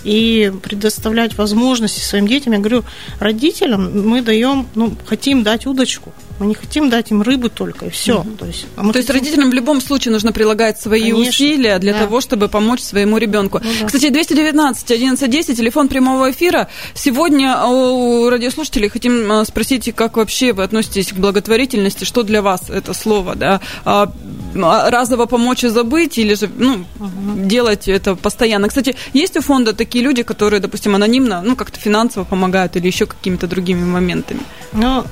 и 0.04 0.52
предоставлять 0.62 1.38
возможности 1.38 2.02
своим 2.02 2.28
детям, 2.28 2.54
я 2.54 2.60
говорю, 2.60 2.84
родителям 3.20 4.08
мы 4.08 4.22
даем, 4.22 4.68
ну, 4.76 4.94
хотим 5.06 5.44
дать 5.44 5.66
удочку, 5.66 6.14
мы 6.40 6.48
не 6.48 6.56
хотим 6.56 6.90
дать 6.90 7.12
им 7.12 7.22
рыбу 7.22 7.50
только, 7.50 7.88
и 7.88 7.90
все. 7.90 8.22
Угу. 8.22 8.30
То, 8.40 8.46
есть, 8.46 8.66
а 8.76 8.82
То 8.82 8.88
хотим... 8.88 9.00
есть 9.00 9.10
родителям 9.10 9.50
в 9.52 9.54
любом 9.54 9.82
случае 9.82 10.14
нужно 10.14 10.32
прилагать 10.32 10.80
свои 10.80 11.12
Конечно, 11.12 11.30
усилия 11.30 11.80
для 11.80 11.94
да. 11.94 12.00
того, 12.00 12.22
чтобы 12.22 12.48
помочь 12.48 12.82
своему 12.82 13.18
ребенку. 13.18 13.60
Ну, 13.62 13.70
да. 13.82 13.86
Кстати, 13.88 14.10
219 14.10 14.84
1110, 14.84 15.58
телефон 15.58 15.90
прямого 15.90 16.32
эфира. 16.32 16.70
Сегодня 16.94 17.66
у 17.66 18.30
радиослушателей 18.30 18.88
хотим 18.88 19.30
а, 19.32 19.44
спросить, 19.44 19.94
как 19.94 20.16
вообще 20.18 20.54
вы 20.54 20.64
относитесь 20.64 21.12
к 21.12 21.16
благотворительности, 21.16 22.06
что 22.06 22.24
для 22.24 22.42
вас 22.42 22.70
это 22.70 22.94
слово, 22.94 23.36
да? 23.36 23.60
А, 23.84 24.12
а, 24.56 24.90
разово 24.90 25.26
помочь 25.26 25.66
и 25.66 25.68
забыть, 25.68 26.18
или 26.18 26.36
же 26.36 26.50
ну, 26.58 26.86
угу. 27.00 27.46
делать 27.46 27.90
это 27.90 28.16
постоянно. 28.16 28.70
Кстати, 28.70 28.96
есть 29.12 29.36
у 29.36 29.42
фонда 29.42 29.74
такие 29.74 29.89
люди, 29.98 30.24
которые, 30.24 30.60
допустим, 30.60 30.96
анонимно, 30.96 31.42
ну, 31.42 31.56
как-то 31.56 31.80
финансово 31.80 32.24
помогают 32.24 32.76
или 32.76 32.88
еще 32.88 33.06
какими-то 33.06 33.48
другими 33.48 33.84
моментами? 33.84 34.42
Ну, 34.74 35.06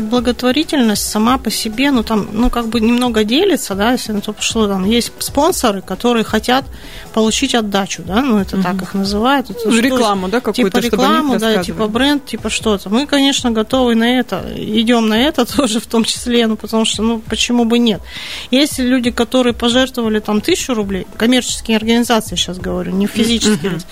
благотворительность 0.00 1.08
сама 1.08 1.38
по 1.38 1.50
себе, 1.50 1.90
ну 1.90 2.02
там, 2.02 2.28
ну 2.32 2.50
как 2.50 2.68
бы 2.68 2.80
немного 2.80 3.24
делится, 3.24 3.74
да, 3.74 3.92
если 3.92 4.12
на 4.12 4.20
то 4.20 4.32
пошло, 4.32 4.66
там 4.66 4.84
есть 4.84 5.12
спонсоры, 5.18 5.82
которые 5.82 6.24
хотят 6.24 6.64
получить 7.12 7.54
отдачу, 7.54 8.02
да, 8.02 8.20
ну 8.22 8.38
это 8.38 8.56
mm 8.56 8.64
так 8.64 8.80
их 8.80 8.94
называют. 8.94 9.50
Это 9.50 9.68
ну, 9.68 9.78
рекламу, 9.78 10.28
да, 10.28 10.40
какую-то, 10.40 10.80
Типа 10.80 10.94
рекламу, 10.94 11.38
да, 11.38 11.62
типа 11.62 11.86
бренд, 11.86 12.24
типа 12.24 12.48
что-то. 12.48 12.88
Мы, 12.88 13.06
конечно, 13.06 13.50
готовы 13.50 13.94
на 13.94 14.18
это, 14.18 14.42
идем 14.56 15.08
на 15.08 15.20
это 15.20 15.44
тоже 15.56 15.80
в 15.80 15.86
том 15.86 16.04
числе, 16.04 16.46
ну 16.46 16.56
потому 16.56 16.84
что, 16.84 17.02
ну 17.02 17.20
почему 17.20 17.64
бы 17.64 17.78
нет. 17.78 18.00
Есть 18.50 18.78
люди, 18.78 19.10
которые 19.10 19.52
пожертвовали 19.52 20.20
там 20.20 20.40
тысячу 20.40 20.74
рублей, 20.74 21.06
коммерческие 21.16 21.76
организации 21.76 22.36
сейчас 22.36 22.58
говорю, 22.58 22.92
не 22.92 23.06
физические 23.06 23.72
лица, 23.72 23.86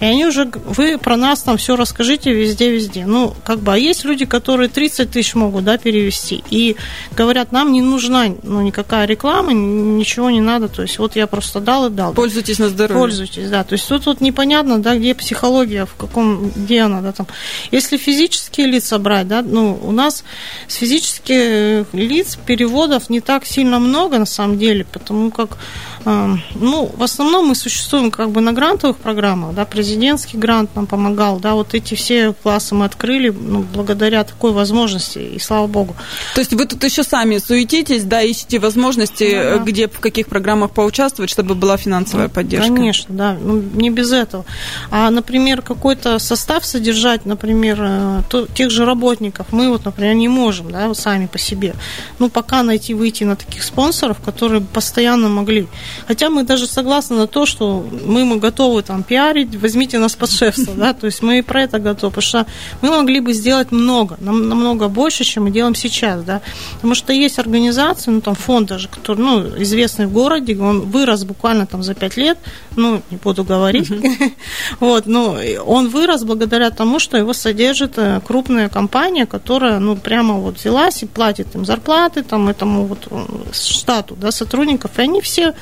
и 0.00 0.04
они 0.04 0.26
уже, 0.26 0.50
вы 0.66 0.98
про 0.98 1.16
нас 1.16 1.42
там 1.42 1.56
все 1.56 1.74
расскажите 1.74 2.32
везде-везде. 2.32 3.06
Ну, 3.06 3.34
как 3.44 3.60
бы, 3.60 3.72
а 3.72 3.78
есть 3.78 4.04
люди, 4.04 4.24
которые 4.24 4.68
30 4.68 5.10
тысяч 5.10 5.34
могут 5.38 5.64
да, 5.64 5.78
перевести. 5.78 6.42
И 6.50 6.76
говорят, 7.16 7.52
нам 7.52 7.72
не 7.72 7.80
нужна 7.80 8.26
ну, 8.42 8.60
никакая 8.62 9.06
реклама, 9.06 9.52
ничего 9.52 10.30
не 10.30 10.40
надо. 10.40 10.68
То 10.68 10.82
есть 10.82 10.98
вот 10.98 11.16
я 11.16 11.26
просто 11.26 11.60
дал 11.60 11.86
и 11.86 11.90
дал. 11.90 12.12
Пользуйтесь 12.12 12.58
на 12.58 12.68
здоровье. 12.68 13.00
Пользуйтесь, 13.00 13.48
да. 13.50 13.64
То 13.64 13.74
есть 13.74 13.88
тут 13.88 14.06
вот 14.06 14.20
непонятно, 14.20 14.80
да, 14.80 14.96
где 14.96 15.14
психология, 15.14 15.86
в 15.86 15.94
каком, 15.94 16.50
где 16.50 16.80
она, 16.80 17.00
да, 17.00 17.12
там. 17.12 17.26
Если 17.70 17.96
физические 17.96 18.66
лица 18.66 18.98
брать, 18.98 19.28
да, 19.28 19.42
ну, 19.42 19.78
у 19.82 19.92
нас 19.92 20.24
с 20.66 20.74
физических 20.74 21.86
лиц 21.92 22.38
переводов 22.46 23.10
не 23.10 23.20
так 23.20 23.46
сильно 23.46 23.78
много 23.78 24.18
на 24.18 24.26
самом 24.26 24.58
деле, 24.58 24.84
потому 24.84 25.30
как 25.30 25.58
ну, 26.54 26.90
в 26.96 27.02
основном 27.02 27.48
мы 27.48 27.54
существуем 27.54 28.10
как 28.10 28.30
бы 28.30 28.40
на 28.40 28.52
грантовых 28.52 28.96
программах, 28.96 29.54
да, 29.54 29.64
президентский 29.64 30.38
грант 30.38 30.74
нам 30.74 30.86
помогал, 30.86 31.38
да, 31.38 31.54
вот 31.54 31.74
эти 31.74 31.94
все 31.94 32.32
классы 32.32 32.74
мы 32.74 32.86
открыли 32.86 33.28
ну, 33.28 33.64
благодаря 33.74 34.24
такой 34.24 34.52
возможности, 34.52 35.18
и 35.18 35.38
слава 35.38 35.66
богу. 35.66 35.94
То 36.34 36.40
есть 36.40 36.54
вы 36.54 36.64
тут 36.64 36.82
еще 36.84 37.02
сами 37.02 37.38
суетитесь, 37.38 38.04
да, 38.04 38.22
ищете 38.22 38.58
возможности, 38.58 39.30
да. 39.30 39.58
где, 39.58 39.88
в 39.88 40.00
каких 40.00 40.28
программах 40.28 40.70
поучаствовать, 40.70 41.30
чтобы 41.30 41.54
была 41.54 41.76
финансовая 41.76 42.28
ну, 42.28 42.32
поддержка? 42.32 42.74
Конечно, 42.74 43.14
да, 43.14 43.36
ну, 43.40 43.62
не 43.74 43.90
без 43.90 44.12
этого. 44.12 44.46
А, 44.90 45.10
например, 45.10 45.62
какой-то 45.62 46.18
состав 46.18 46.64
содержать, 46.64 47.26
например, 47.26 47.78
э, 47.80 48.22
то, 48.30 48.46
тех 48.46 48.70
же 48.70 48.84
работников, 48.84 49.48
мы 49.52 49.68
вот, 49.68 49.84
например, 49.84 50.14
не 50.14 50.28
можем, 50.28 50.70
да, 50.70 50.94
сами 50.94 51.26
по 51.26 51.38
себе. 51.38 51.74
Ну, 52.18 52.30
пока 52.30 52.62
найти, 52.62 52.94
выйти 52.94 53.24
на 53.24 53.36
таких 53.36 53.62
спонсоров, 53.62 54.18
которые 54.24 54.62
постоянно 54.62 55.28
могли 55.28 55.66
Хотя 56.06 56.30
мы 56.30 56.42
даже 56.44 56.66
согласны 56.66 57.16
на 57.16 57.26
то, 57.26 57.46
что 57.46 57.86
мы, 58.04 58.24
мы 58.24 58.36
готовы 58.36 58.82
там 58.82 59.02
пиарить, 59.02 59.54
возьмите 59.56 59.98
нас 59.98 60.16
под 60.16 60.30
шефство, 60.30 60.74
да, 60.74 60.92
то 60.92 61.06
есть 61.06 61.22
мы 61.22 61.38
и 61.38 61.42
про 61.42 61.62
это 61.62 61.78
готовы, 61.78 62.12
потому 62.12 62.22
что 62.22 62.46
мы 62.82 62.90
могли 62.90 63.20
бы 63.20 63.32
сделать 63.32 63.72
много, 63.72 64.16
намного 64.20 64.88
больше, 64.88 65.24
чем 65.24 65.44
мы 65.44 65.50
делаем 65.50 65.74
сейчас, 65.74 66.22
да, 66.24 66.40
потому 66.76 66.94
что 66.94 67.12
есть 67.12 67.38
организации, 67.38 68.10
ну, 68.10 68.20
там, 68.20 68.34
фонд 68.34 68.68
даже, 68.68 68.88
который, 68.88 69.20
ну, 69.20 69.62
известный 69.62 70.06
в 70.06 70.12
городе, 70.12 70.58
он 70.58 70.80
вырос 70.80 71.24
буквально 71.24 71.66
там 71.66 71.82
за 71.82 71.94
пять 71.94 72.16
лет, 72.16 72.38
ну, 72.76 73.02
не 73.10 73.16
буду 73.16 73.44
говорить, 73.44 73.90
вот, 74.80 75.06
но 75.06 75.38
он 75.66 75.88
вырос 75.88 76.24
благодаря 76.24 76.70
тому, 76.70 76.98
что 76.98 77.16
его 77.16 77.32
содержит 77.32 77.98
э, 77.98 78.20
крупная 78.26 78.68
компания, 78.68 79.26
которая, 79.26 79.78
ну, 79.78 79.96
прямо 79.96 80.34
вот 80.34 80.58
взялась 80.58 81.02
и 81.02 81.06
платит 81.06 81.54
им 81.54 81.64
зарплаты, 81.64 82.22
там, 82.22 82.48
этому 82.48 82.86
вот 82.86 83.08
э, 83.10 83.24
штату, 83.52 84.16
да, 84.20 84.30
сотрудников, 84.30 84.98
и 84.98 85.02
они 85.02 85.20
все, 85.20 85.54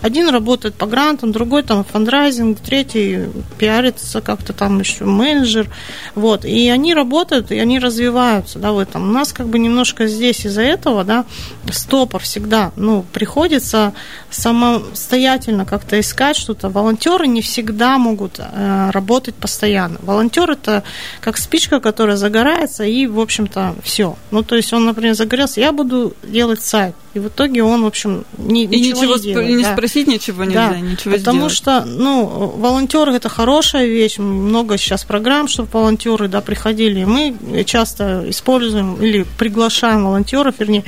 один 0.00 0.28
работает 0.28 0.74
по 0.74 0.86
грантам, 0.86 1.32
другой 1.32 1.62
там 1.62 1.84
фандрайзинг, 1.84 2.60
третий 2.60 3.26
пиарится 3.58 4.20
как-то 4.20 4.52
там 4.52 4.78
еще 4.80 5.04
менеджер, 5.04 5.68
вот, 6.14 6.44
и 6.44 6.68
они 6.68 6.94
работают, 6.94 7.50
и 7.50 7.58
они 7.58 7.78
развиваются, 7.78 8.58
да, 8.58 8.72
в 8.72 8.78
этом. 8.78 9.08
У 9.08 9.12
нас 9.12 9.32
как 9.32 9.48
бы 9.48 9.58
немножко 9.58 10.06
здесь 10.06 10.44
из-за 10.44 10.62
этого, 10.62 11.04
да, 11.04 11.24
стопор 11.70 12.22
всегда, 12.22 12.72
ну, 12.76 13.04
приходится 13.12 13.92
самостоятельно 14.30 15.64
как-то 15.64 15.98
искать 16.00 16.36
что-то. 16.36 16.68
Волонтеры 16.68 17.26
не 17.26 17.42
всегда 17.42 17.98
могут 17.98 18.38
э, 18.38 18.90
работать 18.90 19.34
постоянно. 19.34 19.98
Волонтер 20.02 20.50
это 20.50 20.82
как 21.20 21.36
спичка, 21.36 21.80
которая 21.80 22.16
загорается, 22.16 22.84
и, 22.84 23.06
в 23.06 23.20
общем-то, 23.20 23.76
все. 23.82 24.16
Ну, 24.30 24.42
то 24.42 24.56
есть 24.56 24.72
он, 24.72 24.84
например, 24.84 25.14
загорелся, 25.14 25.60
я 25.60 25.72
буду 25.72 26.14
делать 26.22 26.62
сайт. 26.62 26.94
И 27.14 27.18
в 27.18 27.28
итоге 27.28 27.62
он, 27.62 27.82
в 27.82 27.86
общем, 27.86 28.24
ни, 28.38 28.62
и 28.62 28.66
ничего, 28.66 29.16
ничего 29.16 29.16
не 29.16 29.22
делает. 29.22 29.61
Да. 29.62 29.72
спросить 29.72 30.06
ничего 30.06 30.44
нельзя, 30.44 30.70
да. 30.70 30.80
ничего 30.80 31.14
Потому 31.14 31.48
сделать. 31.48 31.54
что, 31.54 31.84
ну, 31.84 32.26
волонтеры 32.56 33.14
это 33.14 33.28
хорошая 33.28 33.86
вещь. 33.86 34.18
Много 34.18 34.78
сейчас 34.78 35.04
программ, 35.04 35.48
чтобы 35.48 35.68
волонтеры, 35.72 36.28
да, 36.28 36.40
приходили. 36.40 37.04
Мы 37.04 37.64
часто 37.64 38.24
используем 38.28 38.94
или 39.02 39.24
приглашаем 39.38 40.04
волонтеров, 40.04 40.56
вернее, 40.58 40.84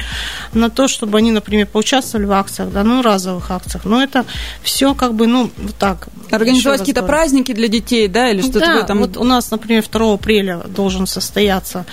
на 0.53 0.71
то, 0.71 0.89
чтобы 0.89 1.19
они, 1.19 1.31
например, 1.31 1.67
поучаствовали 1.67 2.27
в 2.27 2.33
акциях, 2.33 2.71
да, 2.71 2.83
ну, 2.85 3.03
разовых 3.03 3.51
акциях. 3.51 3.85
Но 3.85 4.03
это 4.03 4.25
все 4.63 4.95
как 4.95 5.15
бы, 5.15 5.27
ну, 5.27 5.51
вот 5.57 5.75
так. 5.77 6.09
Организовать 6.31 6.81
какие-то 6.81 7.03
праздники 7.03 7.53
для 7.53 7.69
детей, 7.69 8.09
да, 8.09 8.31
или 8.31 8.41
что-то 8.41 8.61
да, 8.61 8.81
в 8.81 8.85
этом? 8.85 8.99
вот 8.99 9.17
у 9.17 9.25
нас, 9.25 9.51
например, 9.51 9.85
2 9.91 10.15
апреля 10.15 10.59
должен 10.69 11.07
состояться 11.07 11.87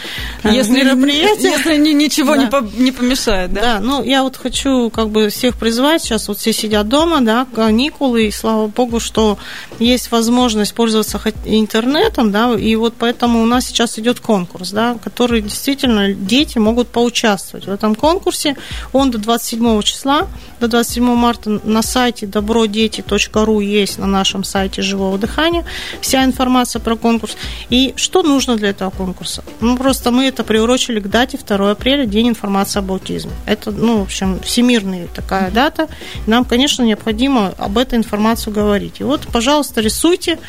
э, 0.44 0.54
если, 0.54 0.72
мероприятие. 0.72 1.52
Если 1.52 1.78
ничего 1.78 2.36
да. 2.36 2.44
не, 2.44 2.48
по, 2.48 2.58
не 2.78 2.92
помешает, 2.92 3.54
да? 3.54 3.62
Да, 3.62 3.80
ну, 3.80 4.04
я 4.04 4.24
вот 4.24 4.38
хочу 4.38 4.90
как 4.90 5.10
бы 5.10 5.30
всех 5.30 5.58
призвать, 5.58 6.04
сейчас 6.04 6.28
вот 6.28 6.38
все 6.40 6.54
сидят 6.72 6.88
дома, 6.88 7.20
да, 7.20 7.46
каникулы, 7.54 8.28
и 8.28 8.32
слава 8.32 8.68
богу, 8.68 9.02
что 9.02 9.38
есть 9.78 10.10
возможность 10.10 10.74
пользоваться 10.74 11.20
интернетом, 11.44 12.32
да, 12.32 12.54
и 12.54 12.76
вот 12.76 12.94
поэтому 12.98 13.42
у 13.42 13.46
нас 13.46 13.66
сейчас 13.66 14.00
идет 14.00 14.22
конкурс, 14.22 14.72
да, 14.72 14.98
который 15.04 15.42
действительно 15.42 16.14
дети 16.14 16.60
могут 16.60 16.88
поучаствовать 16.88 17.68
в 17.68 17.70
этом 17.70 17.94
конкурсе. 17.94 18.56
Он 18.94 19.12
до 19.12 19.18
27 19.18 19.82
числа, 19.82 20.28
до 20.62 20.70
27 20.70 21.04
марта 21.14 21.60
на 21.66 21.82
сайте 21.82 22.26
добродети.ру 22.26 23.60
есть 23.60 24.00
на 24.00 24.08
нашем 24.08 24.46
сайте 24.46 24.82
живого 24.82 25.18
дыхания 25.18 25.66
вся 26.00 26.24
информация 26.24 26.80
про 26.80 26.96
конкурс. 26.96 27.36
И 27.70 27.94
что 27.98 28.24
нужно 28.24 28.56
для 28.56 28.70
этого 28.70 28.92
конкурса? 28.92 29.44
Ну, 29.60 29.76
просто 29.76 30.12
мы 30.12 30.26
это 30.26 30.46
приурочили 30.46 31.02
к 31.02 31.08
дате 31.10 31.38
2 31.38 31.72
апреля, 31.72 32.06
День 32.06 32.30
информации 32.30 32.80
об 32.80 32.92
аутизме. 32.92 33.32
Это, 33.46 33.72
ну, 33.72 34.00
в 34.00 34.04
общем, 34.04 34.40
всемирная 34.42 35.08
такая 35.08 35.52
дата. 35.52 35.90
Нам, 36.28 36.46
конечно, 36.46 36.61
необходимо 36.84 37.54
об 37.58 37.78
этой 37.78 37.98
информации 37.98 38.52
говорить. 38.52 39.00
И 39.00 39.04
вот, 39.04 39.22
пожалуйста, 39.32 39.82
рисуйте, 39.82 40.40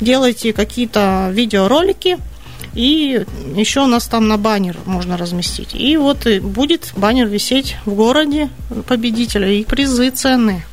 делайте 0.00 0.52
какие-то 0.52 1.30
видеоролики, 1.32 2.18
и 2.74 3.24
еще 3.56 3.80
у 3.80 3.86
нас 3.86 4.06
там 4.06 4.28
на 4.28 4.38
баннер 4.38 4.76
можно 4.86 5.16
разместить. 5.16 5.74
И 5.74 5.96
вот 5.96 6.26
будет 6.40 6.92
баннер 6.96 7.26
висеть 7.26 7.76
в 7.84 7.94
городе 7.94 8.48
победителя 8.86 9.48
и 9.48 9.64
призы 9.64 10.10
ценные 10.10 10.64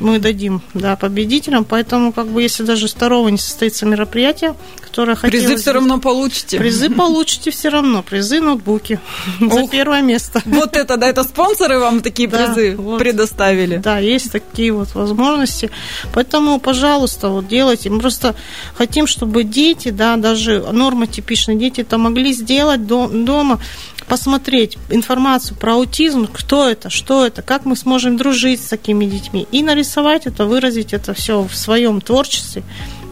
мы 0.00 0.18
дадим 0.18 0.62
да, 0.74 0.96
победителям. 0.96 1.64
Поэтому, 1.64 2.12
как 2.12 2.28
бы, 2.28 2.42
если 2.42 2.62
даже 2.62 2.88
второго 2.88 3.28
не 3.28 3.38
состоится 3.38 3.86
мероприятие, 3.86 4.54
которое 4.80 5.14
хотелось... 5.14 5.46
Призы 5.46 5.62
все 5.62 5.72
равно 5.72 5.98
получите. 6.00 6.58
Призы 6.58 6.90
получите 6.90 7.50
все 7.50 7.68
равно. 7.68 8.02
Призы, 8.02 8.40
ноутбуки. 8.40 9.00
За 9.40 9.66
первое 9.68 10.02
место. 10.02 10.42
Вот 10.44 10.76
это, 10.76 10.96
да, 10.96 11.08
это 11.08 11.24
спонсоры 11.24 11.78
вам 11.78 12.00
такие 12.00 12.28
призы 12.28 12.76
предоставили. 12.98 13.76
Да, 13.76 13.98
есть 13.98 14.32
такие 14.32 14.72
вот 14.72 14.94
возможности. 14.94 15.70
Поэтому, 16.12 16.58
пожалуйста, 16.58 17.28
вот 17.28 17.48
делайте. 17.48 17.90
Мы 17.90 18.00
просто 18.00 18.34
хотим, 18.74 19.06
чтобы 19.06 19.44
дети, 19.44 19.90
да, 19.90 20.16
даже 20.16 20.60
нормотипичные 20.72 21.58
дети 21.58 21.82
это 21.82 21.98
могли 21.98 22.32
сделать 22.32 22.86
дома 22.86 23.60
посмотреть 24.08 24.78
информацию 24.90 25.56
про 25.56 25.74
аутизм, 25.74 26.28
кто 26.32 26.68
это, 26.68 26.90
что 26.90 27.26
это, 27.26 27.42
как 27.42 27.64
мы 27.64 27.76
сможем 27.76 28.16
дружить 28.16 28.60
с 28.62 28.68
такими 28.68 29.04
детьми, 29.04 29.46
и 29.52 29.62
нарисовать 29.62 30.26
это, 30.26 30.46
выразить 30.46 30.92
это 30.92 31.14
все 31.14 31.42
в 31.42 31.54
своем 31.54 32.00
творчестве. 32.00 32.62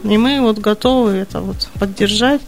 И 0.08 0.16
мы 0.16 0.40
вот 0.40 0.58
готовы 0.58 1.12
это 1.12 1.40
вот 1.40 1.68
поддержать. 1.78 2.40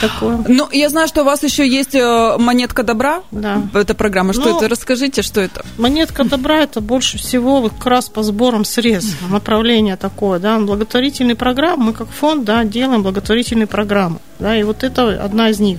Такое. 0.00 0.44
Ну, 0.48 0.68
я 0.72 0.88
знаю, 0.88 1.08
что 1.08 1.22
у 1.22 1.24
вас 1.24 1.42
еще 1.42 1.66
есть 1.66 1.94
э, 1.94 2.36
монетка 2.38 2.82
добра. 2.82 3.22
Да. 3.30 3.62
Эта 3.74 3.94
программа. 3.94 4.32
Что 4.32 4.50
ну, 4.50 4.56
это? 4.56 4.68
Расскажите, 4.68 5.22
что 5.22 5.40
это? 5.40 5.64
Монетка 5.78 6.24
добра 6.24 6.60
это 6.60 6.80
больше 6.80 7.18
всего 7.18 7.60
вот 7.60 7.72
как 7.74 7.86
раз 7.86 8.08
по 8.08 8.22
сборам 8.22 8.64
средств. 8.64 9.16
Направление 9.30 9.96
такое, 9.96 10.38
да. 10.38 10.58
Благотворительные 10.58 11.36
программы. 11.36 11.84
Мы 11.84 11.92
как 11.92 12.08
фонд, 12.08 12.44
да, 12.44 12.64
делаем 12.64 13.02
благотворительные 13.02 13.66
программы. 13.66 14.18
Да, 14.38 14.56
и 14.56 14.62
вот 14.64 14.82
это 14.82 15.22
одна 15.22 15.50
из 15.50 15.60
них. 15.60 15.78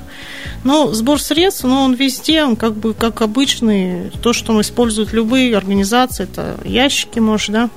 Но 0.63 0.93
сбор 0.93 1.19
средств, 1.19 1.63
ну, 1.63 1.81
он 1.81 1.93
везде, 1.93 2.43
он 2.43 2.55
как 2.55 2.73
бы 2.73 2.93
как 2.93 3.21
обычный, 3.21 4.09
то, 4.21 4.31
что 4.31 4.59
используют 4.61 5.11
любые 5.11 5.55
организации, 5.57 6.23
это 6.23 6.57
ящики, 6.63 7.19
может, 7.19 7.51
да, 7.51 7.69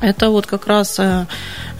это 0.00 0.30
вот 0.30 0.46
как 0.46 0.66
раз 0.66 0.98
э, 0.98 1.26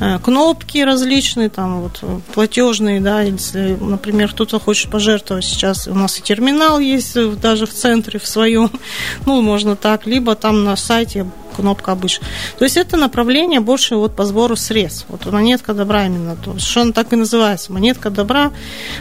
э, 0.01 0.19
кнопки 0.19 0.79
различные, 0.79 1.49
там 1.49 1.83
вот 1.83 2.03
платежные, 2.35 3.01
да, 3.01 3.23
если, 3.23 3.77
например, 3.81 4.31
кто-то 4.31 4.59
хочет 4.59 4.91
пожертвовать 4.91 5.45
сейчас, 5.45 5.87
у 5.89 5.95
нас 5.95 6.19
и 6.19 6.23
терминал 6.23 6.79
есть 6.79 7.17
даже 7.41 7.67
в 7.67 7.73
центре 7.73 8.19
в 8.19 8.27
своем, 8.27 8.71
ну, 9.27 9.41
можно 9.43 9.77
так, 9.77 10.07
либо 10.07 10.35
там 10.35 10.65
на 10.65 10.77
сайте 10.77 11.27
кнопка 11.57 11.93
обычно. 11.93 12.27
То 12.59 12.65
есть 12.65 12.77
это 12.77 12.97
направление 12.97 13.61
больше 13.61 13.97
вот 13.97 14.15
по 14.15 14.25
сбору 14.25 14.57
средств. 14.57 15.07
Вот 15.09 15.27
монетка 15.27 15.75
добра 15.75 16.07
именно, 16.07 16.37
то, 16.37 16.59
что 16.59 16.83
она 16.83 16.93
так 16.93 17.13
и 17.13 17.17
называется, 17.17 17.73
монетка 17.73 18.11
добра. 18.11 18.53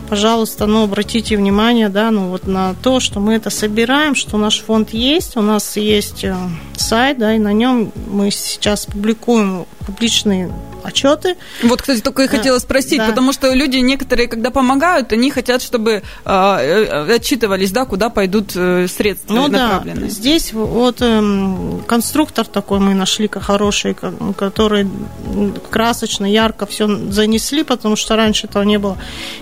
Пожалуйста, 0.09 0.65
ну, 0.65 0.83
обратите 0.83 1.37
внимание, 1.37 1.89
да, 1.89 2.11
ну, 2.11 2.29
вот 2.29 2.47
на 2.47 2.73
то, 2.81 2.99
что 2.99 3.19
мы 3.19 3.35
это 3.35 3.49
собираем, 3.49 4.15
что 4.15 4.37
наш 4.37 4.61
фонд 4.61 4.91
есть, 4.91 5.37
у 5.37 5.41
нас 5.41 5.77
есть 5.77 6.23
э, 6.23 6.35
сайт, 6.75 7.17
да, 7.17 7.35
и 7.35 7.39
на 7.39 7.53
нем 7.53 7.91
мы 8.07 8.31
сейчас 8.31 8.85
публикуем 8.85 9.65
публичные 9.85 10.51
отчеты. 10.85 11.35
Вот, 11.63 11.81
кстати, 11.81 12.01
только 12.01 12.23
и 12.23 12.27
хотела 12.27 12.59
спросить, 12.59 12.99
да. 12.99 13.07
потому 13.07 13.33
что 13.33 13.53
люди 13.53 13.77
некоторые, 13.77 14.27
когда 14.27 14.51
помогают, 14.51 15.11
они 15.11 15.31
хотят, 15.31 15.61
чтобы 15.61 16.03
э, 16.25 17.15
отчитывались, 17.15 17.71
да, 17.71 17.85
куда 17.85 18.09
пойдут 18.09 18.51
э, 18.55 18.87
средства 18.87 19.33
ну, 19.33 19.47
направленные. 19.47 20.05
Да. 20.05 20.09
Здесь 20.09 20.53
вот 20.53 20.97
э, 21.01 21.79
конструктор 21.87 22.45
такой 22.45 22.79
мы 22.79 22.93
нашли 22.93 23.29
хороший, 23.31 23.95
который 24.37 24.87
красочно, 25.71 26.25
ярко 26.25 26.65
все 26.65 26.87
занесли, 26.87 27.63
потому 27.63 27.95
что 27.95 28.15
раньше 28.15 28.47
этого 28.47 28.63
не 28.63 28.77
было, 28.77 28.97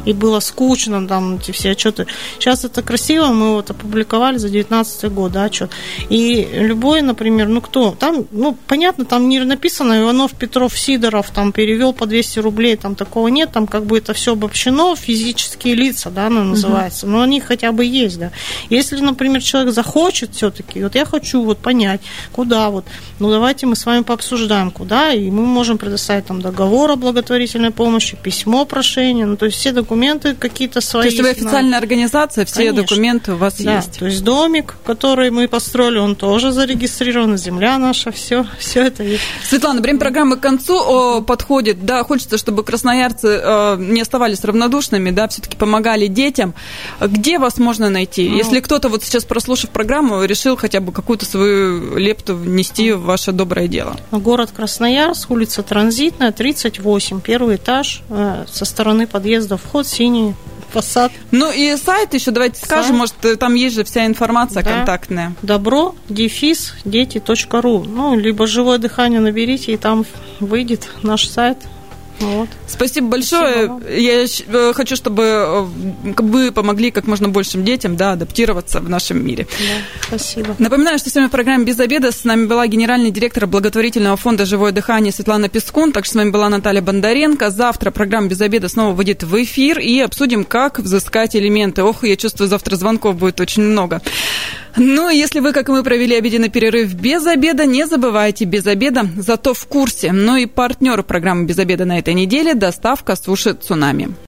и 0.06 0.14
было 0.14 0.40
скучно 0.40 1.08
там 1.08 1.36
эти 1.36 1.52
все 1.52 1.72
отчеты. 1.72 2.08
Сейчас 2.40 2.66
это 2.66 2.82
красиво, 2.82 3.28
мы 3.28 3.54
вот 3.54 3.70
опубликовали 3.70 4.38
за 4.38 4.50
19 4.50 5.12
год, 5.12 5.32
да, 5.32 5.46
отчет. 5.46 5.72
И 6.10 6.48
любой, 6.54 7.02
например, 7.02 7.48
ну 7.48 7.62
кто, 7.62 7.92
там, 7.92 8.26
ну 8.32 8.58
понятно, 8.68 9.06
там 9.06 9.30
не 9.30 9.40
написано 9.40 10.02
Иванов, 10.02 10.32
Петров, 10.34 10.78
Сидоров, 10.78 11.30
там 11.34 11.52
перевел 11.52 11.94
по 11.94 12.06
200 12.06 12.40
рублей, 12.40 12.76
там 12.76 12.96
такого 12.96 13.28
нет, 13.28 13.52
там 13.52 13.68
как 13.68 13.86
бы 13.86 13.98
это 13.98 14.14
все 14.14 14.34
обобщено, 14.34 14.96
физические 14.96 15.76
лица, 15.76 16.10
да, 16.10 16.28
оно 16.28 16.44
называется, 16.44 17.08
но 17.08 17.22
они 17.22 17.40
хотя 17.40 17.72
бы 17.72 17.86
есть, 17.86 18.20
да. 18.20 18.32
Если, 18.70 18.98
например, 18.98 19.42
человек 19.42 19.74
захочет 19.74 20.36
все-таки, 20.36 20.84
вот 20.84 20.96
я 20.96 21.06
хочу 21.06 21.44
вот 21.44 21.58
понять, 21.58 22.02
куда 22.32 22.70
вот, 22.70 22.86
ну 23.20 23.30
давайте 23.30 23.66
мы 23.66 23.76
с 23.76 23.86
вами 23.86 24.04
пообсуждаем, 24.04 24.72
куда, 24.72 25.14
и 25.14 25.30
мы 25.30 25.46
можем 25.46 25.78
предоставить 25.78 26.26
там 26.26 26.42
договор 26.42 26.92
о 26.92 26.96
благотворительной 26.96 27.72
помощи, 27.72 28.18
письмо 28.22 28.66
прошение, 28.66 29.26
ну 29.26 29.36
то 29.38 29.46
есть 29.46 29.58
все 29.58 29.72
документы 29.72 30.36
какие-то 30.36 30.82
свои. 30.82 31.04
То 31.04 31.10
есть 31.10 31.22
вы 31.22 31.30
официальная 31.30 31.78
организация, 31.80 32.46
все 32.46 32.56
Конечно. 32.58 32.82
документы 32.82 33.34
у 33.34 33.38
вас 33.38 33.60
да, 33.60 33.78
есть. 33.78 34.00
То 34.00 34.06
есть 34.06 34.24
домик, 34.24 34.76
который 34.86 35.32
мы 35.32 35.48
построили, 35.48 35.98
он 35.98 36.16
тоже 36.16 36.52
зарегистрирован, 36.52 37.38
земля 37.38 37.78
наша, 37.78 38.12
все, 38.12 38.46
все 38.60 38.86
это 38.86 39.04
есть. 39.04 39.24
Светлана, 39.44 39.82
время 39.82 40.00
программы 40.00 40.38
к 40.38 40.40
концу 40.42 41.23
подходит. 41.24 41.86
Да, 41.86 42.04
хочется, 42.04 42.38
чтобы 42.38 42.64
красноярцы 42.64 43.40
э, 43.42 43.78
не 43.80 44.02
оставались 44.02 44.44
равнодушными, 44.44 45.12
да, 45.12 45.28
все-таки 45.28 45.58
помогали 45.58 46.08
детям. 46.08 46.54
Где 47.00 47.40
вас 47.40 47.58
можно 47.58 47.90
найти? 47.90 48.30
Ну, 48.30 48.38
Если 48.38 48.60
кто-то 48.60 48.90
вот 48.90 49.04
сейчас, 49.04 49.26
прослушав 49.26 49.70
программу, 49.70 50.24
решил 50.24 50.56
хотя 50.58 50.80
бы 50.80 50.92
какую-то 50.92 51.26
свою 51.26 51.98
лепту 51.98 52.36
внести 52.36 52.92
в 52.92 53.04
ваше 53.04 53.32
доброе 53.32 53.68
дело. 53.68 53.96
Город 54.12 54.52
Красноярск, 54.56 55.32
улица 55.32 55.64
Транзитная, 55.64 56.32
38, 56.32 57.22
первый 57.22 57.56
этаж, 57.56 58.02
э, 58.10 58.46
со 58.52 58.66
стороны 58.66 59.08
подъезда 59.08 59.58
вход 59.58 59.88
синий 59.88 60.34
фасад. 60.74 61.12
Ну 61.32 61.52
и 61.52 61.76
сайт 61.78 62.14
еще 62.14 62.32
давайте 62.32 62.58
сайт. 62.58 62.66
скажем, 62.66 62.98
может, 62.98 63.16
там 63.40 63.54
есть 63.54 63.76
же 63.76 63.84
вся 63.84 64.06
информация 64.06 64.64
да. 64.64 64.72
контактная. 64.72 65.36
Добро, 65.42 65.96
дефис, 66.10 66.74
дети.ру. 66.84 67.84
Ну, 67.84 68.18
либо 68.18 68.48
живое 68.48 68.80
дыхание 68.80 69.20
наберите, 69.20 69.74
и 69.74 69.78
там 69.78 70.06
выйдет 70.40 70.90
наш 71.04 71.28
сайт. 71.28 71.58
Вот. 72.24 72.50
Спасибо 72.68 73.08
большое. 73.10 73.66
Спасибо 73.66 73.92
Я 73.92 74.26
э, 74.70 74.74
хочу, 74.74 74.96
чтобы 74.96 75.24
э, 75.24 75.62
вы 76.18 76.52
помогли 76.52 76.92
как 76.92 77.06
можно 77.06 77.30
большим 77.30 77.66
детям 77.66 77.98
да, 77.98 78.14
адаптироваться 78.14 78.80
в 78.80 78.90
нашем 78.90 79.26
мире. 79.26 79.48
Да, 79.60 80.08
спасибо. 80.08 80.56
Напоминаю, 80.60 81.00
что 81.00 81.10
сегодня 81.10 81.28
в 81.28 81.32
программе 81.32 81.66
«Без 81.66 81.80
обеда» 81.80 82.12
с 82.12 82.24
нами 82.24 82.46
была 82.46 82.68
генеральный 82.68 83.12
директор 83.12 83.46
благотворительного 83.46 84.16
фонда 84.18 84.46
«Живое 84.46 84.72
дыхание» 84.72 85.12
Светлана 85.12 85.50
Пескун. 85.50 85.92
Также 85.92 86.12
с 86.12 86.16
вами 86.16 86.30
была 86.30 86.50
Наталья 86.50 86.82
Бондаренко. 86.82 87.50
Завтра 87.50 87.92
программа 87.92 88.28
«Без 88.28 88.40
обеда» 88.42 88.70
снова 88.70 88.94
выйдет 88.94 89.24
в 89.24 89.44
эфир 89.44 89.80
и 89.80 90.00
обсудим, 90.00 90.46
как 90.46 90.80
взыскать 90.80 91.36
элементы. 91.36 91.84
Ох, 91.84 92.04
я 92.04 92.16
чувствую, 92.16 92.48
завтра 92.48 92.76
звонков 92.78 93.18
будет 93.18 93.42
очень 93.42 93.64
много. 93.64 94.02
Ну, 94.76 95.10
если 95.10 95.40
вы, 95.40 95.54
как 95.54 95.70
и 95.70 95.72
мы, 95.72 95.84
провели 95.84 96.16
обеденный 96.16 96.50
перерыв 96.50 96.94
без 96.94 97.26
обеда, 97.26 97.66
не 97.66 97.86
забывайте 97.86 98.46
без 98.46 98.66
обеда, 98.66 99.08
зато 99.18 99.54
в 99.54 99.66
курсе. 99.68 100.12
Ну 100.12 100.36
и 100.36 100.46
партнер 100.46 101.04
программы 101.04 101.46
«Без 101.46 101.60
обеда» 101.60 101.86
на 101.86 102.00
этой 102.00 102.14
неделе– 102.14 102.54
доставка 102.56 103.16
суши 103.16 103.54
«Цунами». 103.54 104.16